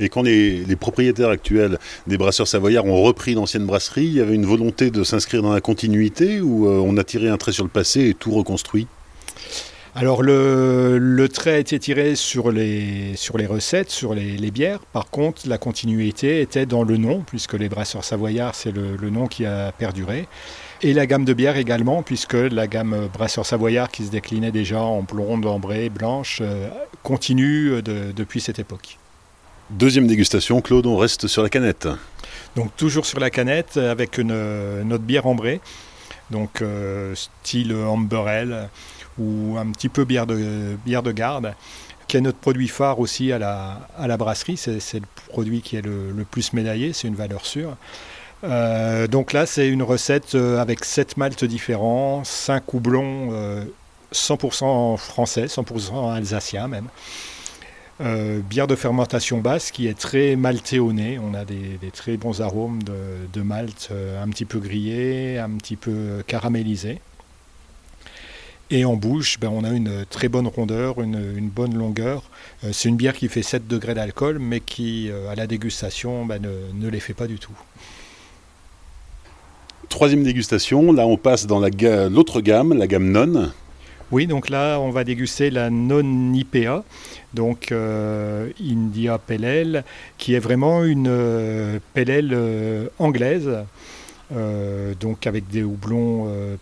Et 0.00 0.08
quand 0.08 0.22
les, 0.22 0.64
les, 0.64 0.76
propriétaires 0.76 1.28
actuels 1.28 1.78
des 2.06 2.18
brasseurs 2.18 2.48
savoyards 2.48 2.84
ont 2.84 3.02
repris 3.02 3.34
l'ancienne 3.34 3.64
brasserie, 3.64 4.06
il 4.06 4.14
y 4.14 4.20
avait 4.20 4.34
une 4.34 4.44
volonté 4.44 4.90
de 4.90 5.04
s'inscrire 5.04 5.40
dans 5.40 5.52
la 5.52 5.60
continuité 5.60 6.40
ou 6.40 6.66
euh, 6.66 6.82
on 6.84 6.96
a 6.96 7.04
tiré 7.04 7.28
un 7.28 7.36
trait 7.36 7.52
sur 7.52 7.64
le 7.64 7.70
passé 7.70 8.08
et 8.08 8.14
tout 8.14 8.32
reconstruit? 8.32 8.88
Alors 9.96 10.24
le, 10.24 11.26
trait 11.32 11.54
a 11.54 11.58
été 11.58 11.78
tiré 11.78 12.16
sur 12.16 12.50
les, 12.50 13.14
sur 13.14 13.38
les 13.38 13.46
recettes, 13.46 13.90
sur 13.90 14.12
les, 14.12 14.50
bières. 14.50 14.80
Par 14.92 15.08
contre, 15.08 15.48
la 15.48 15.56
continuité 15.56 16.40
était 16.40 16.66
dans 16.66 16.82
le 16.82 16.96
nom, 16.96 17.22
puisque 17.24 17.52
les 17.54 17.68
brasseurs 17.68 18.04
savoyards, 18.04 18.56
c'est 18.56 18.72
le, 18.72 19.10
nom 19.10 19.28
qui 19.28 19.46
a 19.46 19.70
perduré. 19.70 20.26
Et 20.82 20.94
la 20.94 21.06
gamme 21.06 21.24
de 21.24 21.32
bières 21.32 21.56
également, 21.56 22.02
puisque 22.02 22.34
la 22.34 22.66
gamme 22.66 23.08
brasseurs 23.12 23.46
savoyards 23.46 23.90
qui 23.90 24.04
se 24.04 24.10
déclinait 24.10 24.50
déjà 24.50 24.82
en 24.82 25.02
blonde, 25.02 25.46
ambrée, 25.46 25.88
blanche, 25.90 26.38
euh, 26.42 26.68
continue 27.04 27.80
depuis 27.80 28.40
cette 28.40 28.58
époque. 28.58 28.98
Deuxième 29.70 30.08
dégustation, 30.08 30.60
Claude, 30.60 30.86
on 30.86 30.96
reste 30.96 31.28
sur 31.28 31.42
la 31.42 31.48
canette. 31.48 31.86
Donc 32.56 32.76
toujours 32.76 33.06
sur 33.06 33.20
la 33.20 33.30
canette 33.30 33.76
avec 33.76 34.18
une, 34.18 34.82
notre 34.82 35.04
bière 35.04 35.26
ambrée, 35.26 35.60
donc 36.30 36.62
euh, 36.62 37.14
style 37.14 37.74
amber 37.74 38.66
ou 39.18 39.56
un 39.58 39.70
petit 39.70 39.88
peu 39.88 40.04
bière 40.04 40.26
de, 40.26 40.76
bière 40.84 41.02
de 41.02 41.12
garde, 41.12 41.54
qui 42.06 42.16
est 42.16 42.20
notre 42.20 42.38
produit 42.38 42.68
phare 42.68 42.98
aussi 43.00 43.32
à 43.32 43.38
la, 43.38 44.16
brasserie. 44.16 44.56
C'est 44.56 45.00
le 45.00 45.06
produit 45.28 45.62
qui 45.62 45.76
est 45.76 45.82
le, 45.82 46.24
plus 46.30 46.52
médaillé, 46.52 46.92
c'est 46.92 47.08
une 47.08 47.14
valeur 47.14 47.46
sûre. 47.46 47.76
Euh, 48.42 49.06
donc 49.06 49.32
là, 49.32 49.46
c'est 49.46 49.68
une 49.68 49.82
recette 49.82 50.34
euh, 50.34 50.60
avec 50.60 50.84
7 50.84 51.16
maltes 51.16 51.44
différents, 51.44 52.24
5 52.24 52.74
houblons 52.74 53.30
100% 54.12 54.94
euh, 54.94 54.96
français, 54.98 55.46
100% 55.46 56.12
alsacien 56.12 56.68
même. 56.68 56.88
bière 58.42 58.66
de 58.66 58.76
fermentation 58.76 59.38
basse 59.38 59.70
qui 59.70 59.86
est 59.86 59.98
très 59.98 60.36
maltée 60.36 60.78
au 60.78 60.92
nez. 60.92 61.18
On 61.18 61.32
a 61.32 61.46
des, 61.46 61.78
très 61.92 62.18
bons 62.18 62.42
arômes 62.42 62.82
de, 62.82 62.92
de 63.32 63.42
malt 63.42 63.90
un 64.22 64.28
petit 64.28 64.44
peu 64.44 64.58
grillé, 64.58 65.38
un 65.38 65.50
petit 65.56 65.76
peu 65.76 66.22
caramélisé. 66.26 67.00
Et 68.70 68.84
en 68.84 68.96
bouche, 68.96 69.38
ben, 69.38 69.50
on 69.52 69.62
a 69.62 69.70
une 69.70 70.04
très 70.08 70.28
bonne 70.28 70.46
rondeur, 70.46 71.00
une, 71.00 71.48
bonne 71.48 71.76
longueur. 71.76 72.22
Euh, 72.64 72.70
c'est 72.72 72.88
une 72.88 72.96
bière 72.96 73.14
qui 73.14 73.28
fait 73.28 73.42
7 73.42 73.66
degrés 73.68 73.94
d'alcool, 73.94 74.38
mais 74.38 74.60
qui, 74.60 75.10
euh, 75.10 75.30
à 75.30 75.34
la 75.34 75.46
dégustation, 75.46 76.24
ben, 76.24 76.42
ne, 76.42 76.88
les 76.88 77.00
fait 77.00 77.14
pas 77.14 77.26
du 77.26 77.38
tout. 77.38 77.52
Troisième 79.90 80.24
dégustation, 80.24 80.92
là 80.92 81.06
on 81.06 81.16
passe 81.16 81.46
dans 81.46 81.60
l'autre 81.60 82.40
gamme, 82.40 82.72
la 82.72 82.86
gamme 82.86 83.12
non. 83.12 83.52
Oui, 84.10 84.26
donc 84.26 84.48
là 84.48 84.78
on 84.80 84.90
va 84.90 85.04
déguster 85.04 85.50
la 85.50 85.70
non 85.70 86.32
IPA, 86.32 86.84
donc 87.32 87.70
euh, 87.70 88.48
India 88.60 89.18
Pale 89.18 89.84
qui 90.18 90.34
est 90.34 90.38
vraiment 90.38 90.84
une 90.84 91.08
euh, 91.08 92.88
anglaise, 92.98 93.50
donc 95.00 95.26
avec 95.26 95.48
des 95.48 95.62
houblons 95.62 96.26
euh, 96.28 96.56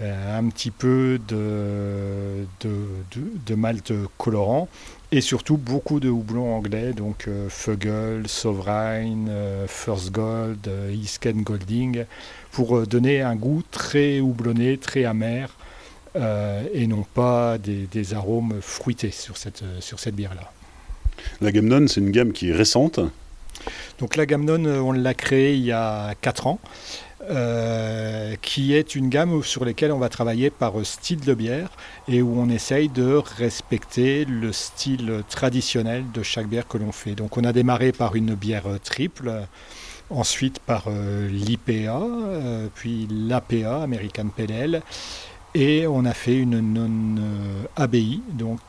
un 0.00 0.48
petit 0.48 0.70
peu 0.70 1.18
de, 1.26 2.44
de, 2.60 3.54
malt 3.54 3.92
colorant 4.18 4.68
et 5.12 5.20
surtout 5.20 5.56
beaucoup 5.56 6.00
de 6.00 6.10
houblons 6.10 6.54
anglais, 6.54 6.92
donc 6.92 7.28
euh, 7.28 7.48
Fuggle, 7.48 8.26
Sovereign, 8.26 9.28
euh, 9.30 9.66
First 9.66 10.10
Gold, 10.10 10.68
Isken 10.92 11.42
Golding, 11.42 12.04
pour 12.50 12.86
donner 12.86 13.22
un 13.22 13.36
goût 13.36 13.62
très 13.70 14.20
houblonné, 14.20 14.76
très 14.78 15.04
amer, 15.04 15.56
et 16.72 16.86
non 16.86 17.04
pas 17.14 17.58
des, 17.58 18.14
arômes 18.14 18.60
fruités 18.62 19.10
sur 19.10 19.36
cette, 19.36 19.62
sur 19.80 20.00
cette 20.00 20.14
bière-là. 20.14 20.50
La 21.40 21.52
gamme 21.52 21.66
Non, 21.66 21.86
c'est 21.86 22.00
une 22.00 22.10
gamme 22.10 22.32
qui 22.32 22.50
est 22.50 22.54
récente. 22.54 23.00
Donc 23.98 24.16
la 24.16 24.26
gamme 24.26 24.44
Non, 24.44 24.64
on 24.64 24.92
l'a 24.92 25.14
créée 25.14 25.54
il 25.54 25.64
y 25.64 25.72
a 25.72 26.14
4 26.20 26.46
ans. 26.46 26.60
Euh, 27.28 28.36
qui 28.40 28.74
est 28.74 28.94
une 28.94 29.08
gamme 29.08 29.42
sur 29.42 29.64
laquelle 29.64 29.90
on 29.90 29.98
va 29.98 30.08
travailler 30.08 30.48
par 30.50 30.74
style 30.84 31.18
de 31.20 31.34
bière 31.34 31.70
et 32.06 32.22
où 32.22 32.38
on 32.38 32.48
essaye 32.48 32.88
de 32.88 33.16
respecter 33.16 34.24
le 34.24 34.52
style 34.52 35.22
traditionnel 35.28 36.04
de 36.14 36.22
chaque 36.22 36.46
bière 36.46 36.68
que 36.68 36.78
l'on 36.78 36.92
fait. 36.92 37.16
Donc 37.16 37.36
on 37.36 37.42
a 37.42 37.52
démarré 37.52 37.90
par 37.90 38.14
une 38.14 38.36
bière 38.36 38.66
triple, 38.84 39.32
ensuite 40.08 40.60
par 40.60 40.84
euh, 40.86 41.28
l'IPA, 41.28 42.00
euh, 42.00 42.68
puis 42.72 43.08
l'APA, 43.10 43.82
American 43.82 44.28
Pale 44.28 44.82
Et 45.56 45.88
on 45.88 46.04
a 46.04 46.12
fait 46.12 46.36
une 46.36 46.60
non-ABI, 46.60 48.22
donc 48.34 48.60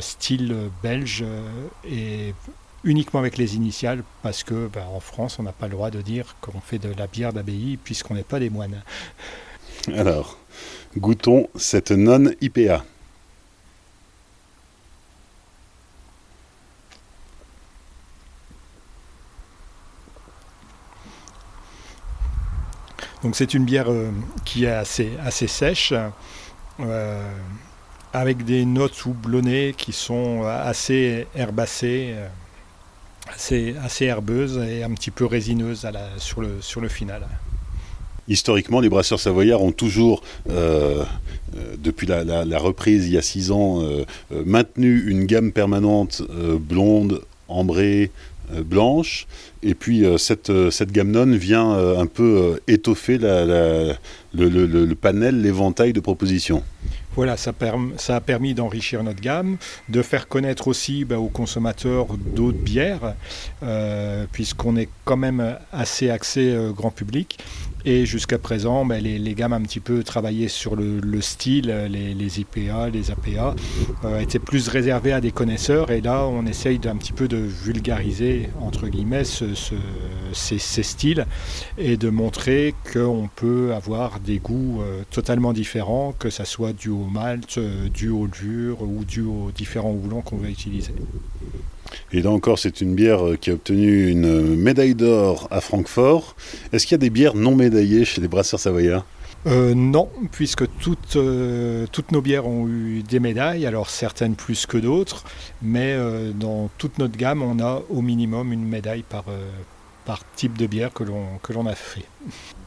style 0.00 0.54
belge, 0.82 1.24
et 1.90 2.34
uniquement 2.88 3.20
avec 3.20 3.36
les 3.36 3.54
initiales, 3.54 4.02
parce 4.22 4.42
que 4.42 4.66
ben, 4.66 4.84
en 4.92 5.00
France, 5.00 5.38
on 5.38 5.42
n'a 5.42 5.52
pas 5.52 5.66
le 5.66 5.72
droit 5.72 5.90
de 5.90 6.00
dire 6.00 6.36
qu'on 6.40 6.60
fait 6.60 6.78
de 6.78 6.92
la 6.96 7.06
bière 7.06 7.32
d'abbaye, 7.34 7.76
puisqu'on 7.76 8.14
n'est 8.14 8.22
pas 8.22 8.40
des 8.40 8.48
moines. 8.48 8.82
Alors, 9.94 10.38
goûtons 10.96 11.48
cette 11.54 11.92
non-IPA. 11.92 12.82
Donc 23.22 23.34
c'est 23.34 23.52
une 23.52 23.64
bière 23.64 23.90
euh, 23.90 24.10
qui 24.44 24.64
est 24.64 24.70
assez, 24.70 25.10
assez 25.24 25.48
sèche, 25.48 25.92
euh, 26.80 27.32
avec 28.12 28.44
des 28.44 28.64
notes 28.64 29.04
houblonnées 29.06 29.74
qui 29.76 29.92
sont 29.92 30.44
assez 30.44 31.26
herbacées, 31.34 32.14
euh, 32.14 32.28
assez, 33.34 33.74
assez 33.82 34.06
herbeuses 34.06 34.58
et 34.58 34.82
un 34.82 34.90
petit 34.90 35.10
peu 35.10 35.24
la, 35.90 36.08
sur, 36.18 36.40
le, 36.40 36.88
final. 36.88 37.26
Historiquement, 38.28 38.80
les 38.80 38.88
brasseurs 38.88 39.20
savoyards 39.20 39.62
ont 39.62 39.72
toujours, 39.72 40.22
depuis 40.46 42.06
la, 42.06 42.58
reprise 42.58 43.06
il 43.06 43.12
y 43.12 43.18
a 43.18 43.22
six 43.22 43.50
ans, 43.50 43.82
maintenu 44.30 45.10
une 45.10 45.24
gamme 45.24 45.52
permanente 45.52 46.22
blonde, 46.58 47.22
ambrée, 47.48 48.10
euh, 48.52 48.62
blanche. 48.62 49.26
Et 49.62 49.74
puis 49.74 50.04
euh, 50.04 50.16
cette, 50.16 50.50
euh, 50.50 50.70
gamme 50.90 51.10
non 51.10 51.26
vient 51.36 51.70
un 51.72 52.06
peu 52.06 52.60
étoffer 52.66 53.18
le, 53.20 54.94
panel, 54.94 55.42
l'éventail 55.42 55.92
de 55.92 56.00
propositions. 56.00 56.62
Voilà, 57.18 57.36
ça, 57.36 57.50
a 57.50 58.20
permis 58.20 58.54
d'enrichir 58.54 59.02
notre 59.02 59.20
gamme, 59.20 59.56
de 59.88 60.02
faire 60.02 60.28
connaître 60.28 60.68
aussi 60.68 61.04
bah, 61.04 61.18
aux 61.18 61.26
consommateurs 61.26 62.06
d'autres 62.16 62.58
bières, 62.58 63.16
puisqu'on 64.30 64.76
est 64.76 64.88
quand 65.04 65.16
même 65.16 65.58
assez 65.72 66.10
axé 66.10 66.56
grand 66.76 66.92
public. 66.92 67.40
Et 67.84 68.06
jusqu'à 68.06 68.38
présent, 68.38 68.84
ben, 68.84 69.02
les, 69.02 69.34
gammes 69.34 69.52
un 69.52 69.62
petit 69.62 69.80
peu 69.80 70.02
travaillées 70.02 70.48
sur 70.48 70.74
le, 70.74 71.20
style, 71.20 71.68
les, 71.88 72.40
IPA, 72.40 72.90
les 72.90 73.10
APA, 73.10 73.54
euh, 74.04 74.18
étaient 74.18 74.38
plus 74.38 74.68
réservées 74.68 75.12
à 75.12 75.20
des 75.20 75.30
connaisseurs. 75.30 75.90
Et 75.90 76.00
là, 76.00 76.26
on 76.26 76.44
essaye 76.44 76.78
d'un 76.78 76.96
petit 76.96 77.12
peu 77.12 77.28
de 77.28 77.36
vulgariser, 77.36 78.50
entre 78.60 78.88
guillemets, 78.88 79.24
ces, 79.24 80.58
styles 80.58 81.26
et 81.76 81.96
de 81.96 82.10
montrer 82.10 82.74
qu'on 82.92 83.28
peut 83.34 83.72
avoir 83.74 84.20
des 84.20 84.38
goûts 84.38 84.82
euh, 84.82 85.02
totalement 85.10 85.52
différents, 85.52 86.14
que 86.18 86.30
ce 86.30 86.44
soit 86.44 86.72
dû 86.72 86.88
au 86.88 87.04
malt, 87.04 87.58
euh, 87.58 87.88
dû 87.88 88.08
au 88.08 88.26
dur 88.26 88.82
ou 88.82 89.04
dû 89.04 89.22
aux 89.22 89.50
différents 89.54 89.92
houblons 89.92 90.22
qu'on 90.22 90.36
va 90.36 90.48
utiliser. 90.48 90.92
Et 92.12 92.22
là 92.22 92.30
encore, 92.30 92.58
c'est 92.58 92.80
une 92.80 92.94
bière 92.94 93.26
euh, 93.26 93.36
qui 93.36 93.50
a 93.50 93.54
obtenu 93.54 94.08
une 94.08 94.56
médaille 94.56 94.94
d'or 94.94 95.48
à 95.50 95.60
Francfort. 95.60 96.36
Est-ce 96.72 96.86
qu'il 96.86 96.94
y 96.94 96.96
a 96.96 96.98
des 96.98 97.10
bières 97.10 97.34
non 97.34 97.54
médaillées 97.54 98.04
chez 98.04 98.20
les 98.20 98.28
brasseurs 98.28 98.60
savoyards? 98.60 99.04
Euh, 99.46 99.74
non, 99.74 100.08
puisque 100.32 100.64
toutes, 100.78 101.16
euh, 101.16 101.86
toutes 101.92 102.12
nos 102.12 102.20
bières 102.20 102.46
ont 102.46 102.66
eu 102.66 103.02
des 103.02 103.20
médailles, 103.20 103.66
alors 103.66 103.88
certaines 103.88 104.34
plus 104.34 104.66
que 104.66 104.78
d'autres, 104.78 105.24
mais 105.62 105.96
dans 106.34 106.68
toute 106.76 106.98
notre 106.98 107.16
gamme, 107.16 107.42
on 107.42 107.60
a 107.60 107.82
au 107.88 108.02
minimum 108.02 108.52
une 108.52 108.66
médaille 108.66 109.04
par, 109.08 109.24
par 110.04 110.22
type 110.34 110.58
de 110.58 110.66
bière 110.66 110.92
que 110.92 111.04
l'on 111.04 111.66
a 111.66 111.74
fait. 111.74 112.04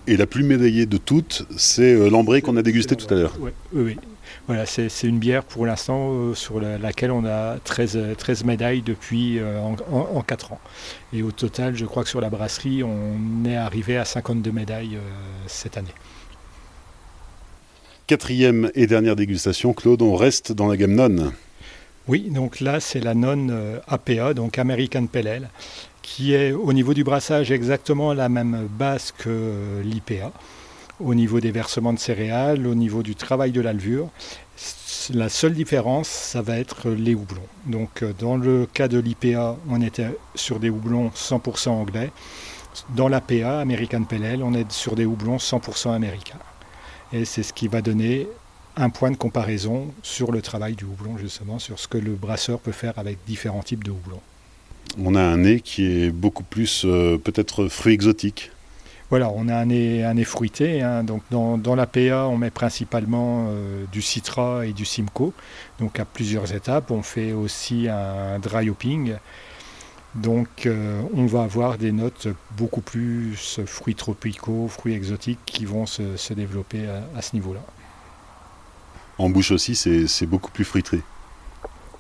Et 0.08 0.16
la 0.16 0.26
plus 0.26 0.44
médaillée 0.44 0.86
de 0.86 0.98
toutes, 0.98 1.46
c'est 1.58 2.10
l'ambré 2.10 2.42
qu'on 2.42 2.56
a 2.56 2.62
dégusté 2.62 2.96
tout 2.96 3.14
à 3.14 3.18
l'heure. 3.18 3.34
Oui, 3.40 3.52
oui, 3.74 3.98
voilà, 4.52 4.66
c'est 4.66 5.08
une 5.08 5.18
bière 5.18 5.46
pour 5.46 5.66
l'instant 5.66 6.12
euh, 6.12 6.34
sur 6.36 6.60
laquelle 6.60 7.12
on 7.12 7.24
a 7.24 7.58
13, 7.64 8.18
13 8.18 8.44
médailles 8.44 8.82
depuis 8.82 9.40
euh, 9.40 9.62
en, 9.62 10.22
4 10.22 10.52
ans. 10.52 10.60
Et 11.14 11.24
au 11.24 11.32
total, 11.32 11.78
je 11.78 11.86
crois 11.86 12.04
que 12.04 12.10
sur 12.10 12.20
la 12.20 12.30
brasserie, 12.30 12.84
on 12.84 13.46
est 13.46 13.56
arrivé 13.56 13.96
à 13.96 14.04
52 14.04 14.52
médailles 14.52 14.98
euh, 14.98 15.10
cette 15.48 15.78
année. 15.78 15.94
Quatrième 18.08 18.70
et 18.76 18.88
dernière 18.88 19.16
dégustation, 19.16 19.72
Claude, 19.72 20.02
on 20.02 20.18
reste 20.18 20.52
dans 20.52 20.68
la 20.68 20.76
gamme 20.76 20.96
non. 20.96 21.32
Oui, 22.10 22.30
donc 22.30 22.60
là 22.60 22.82
c'est 22.82 23.00
la 23.00 23.14
non 23.14 23.48
APA, 23.88 24.34
donc 24.34 24.60
American 24.60 25.06
Pale 25.06 25.50
qui 26.02 26.34
est 26.34 26.52
au 26.52 26.74
niveau 26.74 26.94
du 26.94 27.06
brassage 27.06 27.52
exactement 27.52 28.14
la 28.14 28.28
même 28.28 28.68
base 28.78 29.14
que 29.18 29.82
l'IPA 29.82 30.34
au 31.04 31.16
niveau 31.16 31.40
des 31.40 31.52
versements 31.52 31.94
de 31.94 32.00
céréales, 32.00 32.68
au 32.68 32.76
niveau 32.76 33.04
du 33.04 33.16
travail 33.16 33.52
de 33.52 33.62
la 33.62 33.74
levure. 33.74 34.10
La 35.14 35.30
seule 35.30 35.54
différence, 35.54 36.08
ça 36.08 36.42
va 36.42 36.58
être 36.58 36.90
les 36.90 37.16
houblons. 37.16 37.42
Donc 37.66 38.04
euh, 38.04 38.14
dans 38.18 38.38
le 38.38 38.68
cas 38.72 38.88
de 38.88 39.00
l'IPA, 39.00 39.58
on 39.70 39.82
était 39.82 40.16
sur 40.36 40.60
des 40.60 40.70
houblons 40.70 41.10
100% 41.10 41.70
anglais. 41.70 42.12
Dans 42.96 43.08
l'APA, 43.08 43.60
American 43.60 44.04
Pale 44.04 44.42
on 44.44 44.54
est 44.54 44.72
sur 44.72 44.96
des 44.96 45.06
houblons 45.06 45.38
100% 45.38 45.94
américains. 45.94 46.40
Et 47.12 47.26
c'est 47.26 47.44
ce 47.44 47.52
qui 47.52 47.68
va 47.68 47.82
donner 47.82 48.28
un 48.78 48.90
point 48.90 49.12
de 49.12 49.18
comparaison 49.18 49.94
sur 50.02 50.32
le 50.32 50.42
travail 50.42 50.76
du 50.76 50.86
houblon, 50.86 51.18
justement, 51.18 51.60
sur 51.60 51.80
ce 51.80 51.88
que 51.88 51.98
le 51.98 52.14
brasseur 52.14 52.60
peut 52.60 52.72
faire 52.72 52.98
avec 52.98 53.18
différents 53.28 53.64
types 53.64 53.84
de 53.84 53.92
houblons. 53.92 54.22
On 54.98 55.16
a 55.16 55.22
un 55.22 55.38
nez 55.38 55.60
qui 55.62 55.86
est 55.86 56.12
beaucoup 56.12 56.44
plus 56.44 56.84
euh, 56.86 57.18
peut-être 57.18 57.68
fruit 57.68 57.94
exotique. 57.94 58.52
Voilà, 59.12 59.30
on 59.30 59.50
a 59.50 59.56
un 59.56 59.65
nez, 59.65 60.06
un 60.06 60.24
fruité. 60.24 60.82
Hein. 60.82 61.04
donc 61.04 61.21
dans, 61.30 61.58
dans, 61.58 61.76
la 61.76 61.86
PA, 61.86 62.28
on 62.28 62.38
met 62.38 62.50
principalement 62.50 63.47
euh, 63.50 63.84
du 63.91 64.02
Citra 64.02 64.65
et 64.65 64.71
du 64.71 64.86
Simcoe. 64.86 65.34
Donc 65.80 66.00
à 66.00 66.06
plusieurs 66.06 66.54
étapes. 66.54 66.91
On 66.91 67.04
fait 67.04 67.34
aussi 67.34 67.89
un 67.89 68.39
dry 68.39 68.69
hopping. 68.69 69.17
Donc 70.15 70.65
euh, 70.65 71.02
on 71.13 71.26
va 71.26 71.43
avoir 71.43 71.78
des 71.78 71.91
notes 71.91 72.30
beaucoup 72.58 72.80
plus 72.80 73.60
fruits 73.65 73.95
tropicaux, 73.95 74.69
fruits 74.69 74.93
exotiques 74.93 75.39
qui 75.45 75.65
vont 75.65 75.86
se, 75.86 76.34
développer 76.34 76.88
à, 77.13 77.21
ce 77.21 77.36
niveau-là. 77.36 77.62
En 79.17 79.30
bouche 79.30 79.52
aussi, 79.52 79.76
c'est 79.76 80.26
beaucoup 80.26 80.52
plus 80.52 80.63
fruité. 80.63 81.02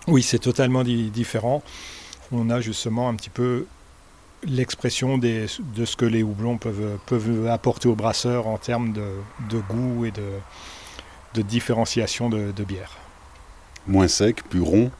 Oui, 0.07 0.23
c'est 0.23 0.39
totalement 0.39 0.85
différent. 0.85 1.61
On 2.31 2.49
a 2.49 2.61
justement 2.61 3.09
un 3.09 3.15
petit 3.15 3.29
peu 3.29 3.65
l'expression 4.43 5.17
de 5.17 5.47
ce 5.47 5.95
que 5.95 6.05
les 6.05 6.23
houblons 6.23 6.57
peuvent, 6.57 6.97
peuvent 7.05 7.47
apporter 7.47 7.87
au 7.87 7.95
brasseur 7.95 8.47
en 8.47 8.57
termes 8.57 8.93
de, 8.93 9.59
goût 9.69 10.05
et 10.05 10.11
de, 10.11 10.29
de 11.35 11.41
différenciation 11.41 12.29
de, 12.29 12.63
bière. 12.63 12.97
Moins 13.87 14.07
sec, 14.07 14.43
plus 14.49 14.61
rond 14.61 14.91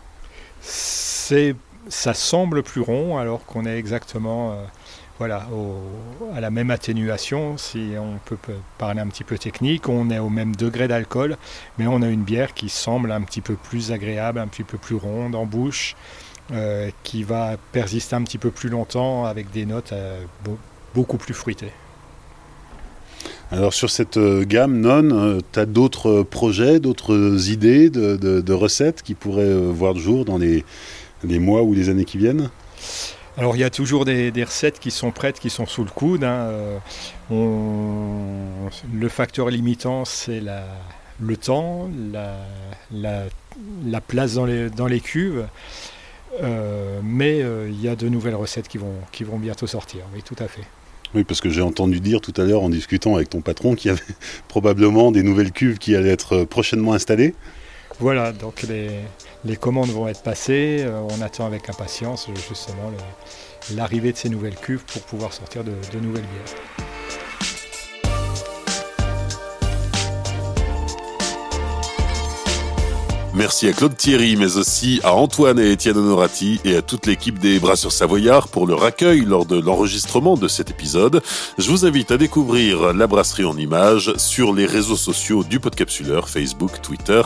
C'est, 0.62 1.56
Ça 1.90 2.14
semble 2.14 2.64
plus 2.64 2.82
rond 2.82 3.18
alors 3.18 3.46
qu'on 3.46 3.66
est 3.66 3.78
exactement 3.78 4.52
euh, 4.52 4.56
voilà, 5.20 5.48
à 6.36 6.42
la 6.42 6.50
même 6.50 6.72
atténuation, 6.72 7.56
si 7.56 7.92
on 7.96 8.18
peut 8.26 8.40
parler 8.80 9.02
un 9.02 9.08
petit 9.08 9.24
peu 9.24 9.38
technique. 9.38 9.88
On 9.88 10.10
est 10.10 10.18
au 10.18 10.30
même 10.30 10.56
degré 10.56 10.88
d'alcool, 10.88 11.38
mais 11.78 11.86
on 11.86 12.02
a 12.02 12.08
une 12.08 12.24
bière 12.24 12.56
qui 12.56 12.70
semble 12.70 13.12
un 13.12 13.22
petit 13.22 13.42
peu 13.42 13.54
plus 13.54 13.92
agréable, 13.92 14.40
un 14.40 14.48
petit 14.48 14.64
peu 14.64 14.80
plus 14.80 14.96
ronde 14.96 15.36
en 15.36 15.46
bouche. 15.46 15.96
Euh, 16.54 16.90
qui 17.04 17.24
va 17.24 17.56
persister 17.72 18.14
un 18.14 18.24
petit 18.24 18.38
peu 18.38 18.52
plus 18.52 18.68
longtemps 18.68 19.24
avec 19.24 19.52
des 19.52 19.66
notes 19.66 19.94
euh, 19.94 20.22
beaucoup 20.94 21.16
plus 21.16 21.34
fruitées. 21.34 21.72
Alors 23.52 23.74
sur 23.74 23.90
cette 23.90 24.18
euh, 24.18 24.44
gamme 24.44 24.82
non, 24.82 25.40
tu 25.54 25.60
as 25.60 25.66
d'autres 25.66 26.24
projets, 26.24 26.82
d'autres 26.82 27.50
idées 27.50 27.90
de, 27.90 28.54
recettes 28.54 29.02
qui 29.02 29.14
pourraient 29.14 29.54
voir 29.54 29.94
le 29.94 30.02
jour 30.02 30.26
dans 30.26 30.38
les, 30.38 30.66
mois 31.24 31.62
ou 31.64 31.74
les 31.74 31.88
années 31.88 32.04
qui 32.04 32.18
viennent? 32.18 32.50
Alors 33.38 33.56
il 33.56 33.60
y 33.60 33.64
a 33.64 33.70
toujours 33.70 34.04
des, 34.04 34.44
recettes 34.44 34.80
qui 34.80 34.92
sont 34.92 35.12
prêtes, 35.12 35.40
qui 35.40 35.50
sont 35.50 35.66
sous 35.66 35.86
le 35.86 35.90
coude. 35.90 36.26
Hein. 36.26 36.50
le 37.30 39.08
facteur 39.08 39.50
limitant, 39.50 40.04
c'est 40.04 40.42
le 41.22 41.38
temps, 41.38 41.90
la, 42.12 44.02
place 44.02 44.34
dans 44.34 44.46
les, 44.46 44.70
dans 44.70 44.88
les 44.88 45.00
cuves. 45.00 45.46
Euh, 46.42 47.00
mais 47.04 47.42
euh, 47.42 47.70
il 47.70 47.82
y 47.82 47.88
a 47.88 47.96
de 47.96 48.08
nouvelles 48.08 48.36
recettes 48.36 48.68
qui 48.68 48.78
vont, 48.78 48.96
qui 49.12 49.24
vont 49.24 49.38
bientôt 49.38 49.68
sortir, 49.68 50.02
oui, 50.14 50.22
tout 50.24 50.36
à 50.40 50.48
fait. 50.48 50.64
Oui, 51.14 51.26
parce 51.26 51.42
que 51.42 51.50
j'ai 51.50 51.62
entendu 51.62 52.00
dire 52.00 52.22
tout 52.22 52.34
à 52.38 52.46
l'heure 52.46 52.64
en 52.64 52.70
discutant 52.70 53.16
avec 53.16 53.30
ton 53.30 53.42
patron 53.42 53.76
qu'il 53.76 53.90
y 53.90 53.92
avait 53.92 54.02
probablement 54.48 55.12
des 55.12 55.24
nouvelles 55.24 55.52
cuves 55.52 55.78
qui 55.78 55.96
allaient 55.96 56.12
être 56.12 56.46
prochainement 56.46 56.94
installées. 56.94 57.36
Voilà, 58.00 58.32
donc 58.32 58.64
les, 58.64 58.90
les 59.44 59.56
commandes 59.58 59.90
vont 59.90 60.08
être 60.08 60.24
passées. 60.24 60.78
Euh, 60.80 61.02
on 61.10 61.22
attend 61.22 61.46
avec 61.46 61.70
impatience 61.70 62.28
justement 62.48 62.92
l'arrivée 63.76 64.14
de 64.14 64.18
ces 64.18 64.30
nouvelles 64.30 64.56
cuves 64.56 64.84
pour 64.86 65.02
pouvoir 65.04 65.34
sortir 65.34 65.64
de, 65.64 65.74
de 65.94 66.00
nouvelles 66.00 66.24
bières. 66.24 66.88
Merci 73.34 73.70
à 73.70 73.72
Claude 73.72 73.96
Thierry, 73.96 74.36
mais 74.36 74.58
aussi 74.58 75.00
à 75.04 75.14
Antoine 75.14 75.58
et 75.58 75.72
Étienne 75.72 75.98
Honorati 75.98 76.60
et 76.66 76.76
à 76.76 76.82
toute 76.82 77.06
l'équipe 77.06 77.40
des 77.40 77.60
Brasseurs 77.60 77.94
Savoyards 77.94 78.50
pour 78.50 78.68
leur 78.68 78.84
accueil 78.84 79.22
lors 79.22 79.46
de 79.46 79.58
l'enregistrement 79.58 80.36
de 80.36 80.50
cet 80.50 80.70
épisode. 80.70 81.24
Je 81.58 81.72
vous 81.72 81.86
invite 81.86 82.12
à 82.12 82.18
découvrir 82.18 82.94
la 82.94 83.08
brasserie 83.08 83.46
en 83.46 83.56
images 83.56 84.14
sur 84.18 84.54
les 84.54 84.66
réseaux 84.66 84.98
sociaux 84.98 85.46
du 85.46 85.62
Podcapsuleur, 85.62 86.28
Facebook, 86.28 86.82
Twitter 86.82 87.22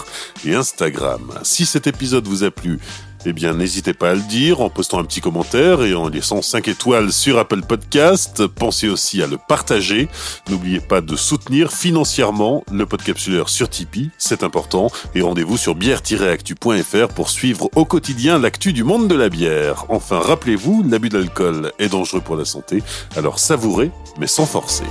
et 0.46 0.54
Instagram. 0.54 1.39
Si 1.41 1.65
cet 1.65 1.88
épisode 1.88 2.28
vous 2.28 2.44
a 2.44 2.52
plu, 2.52 2.80
eh 3.26 3.34
bien, 3.34 3.54
n'hésitez 3.54 3.94
pas 3.94 4.12
à 4.12 4.16
le 4.16 4.22
dire 4.22 4.62
en 4.62 4.70
postant 4.70 5.00
un 5.00 5.04
petit 5.04 5.22
commentaire 5.22 5.84
et 5.84 5.96
en 5.96 6.10
laissant 6.10 6.42
5 6.42 6.68
étoiles 6.68 7.12
sur 7.12 7.40
Apple 7.40 7.62
Podcast. 7.62 8.46
Pensez 8.48 8.88
aussi 8.88 9.24
à 9.24 9.28
le 9.28 9.38
partager. 9.38 10.08
N'oubliez 10.50 10.80
pas 10.80 11.02
de 11.02 11.16
soutenir 11.16 11.72
financièrement 11.72 12.64
le 12.72 12.86
Podcapsuleur 12.86 13.50
sur 13.50 13.70
Tipeee, 13.70 14.12
c'est 14.18 14.44
important. 14.44 14.92
Et 15.16 15.22
rendez-vous 15.22 15.58
sur 15.58 15.76
bière-actu.fr 15.76 17.08
pour 17.16 17.30
suivre 17.30 17.70
au 17.76 17.86
quotidien 17.86 18.38
l'actu 18.38 18.74
du 18.74 18.84
monde 18.84 19.08
de 19.08 19.16
la 19.16 19.30
bière. 19.30 19.86
Enfin, 19.90 20.20
rappelez-vous, 20.20 20.86
l'abus 20.88 21.10
d'alcool 21.10 21.72
est 21.80 21.90
dangereux 21.90 22.22
pour 22.22 22.36
la 22.36 22.46
santé, 22.46 22.84
alors 23.16 23.40
savourez, 23.40 23.92
mais 24.20 24.28
sans 24.28 24.46
forcer. 24.46 24.86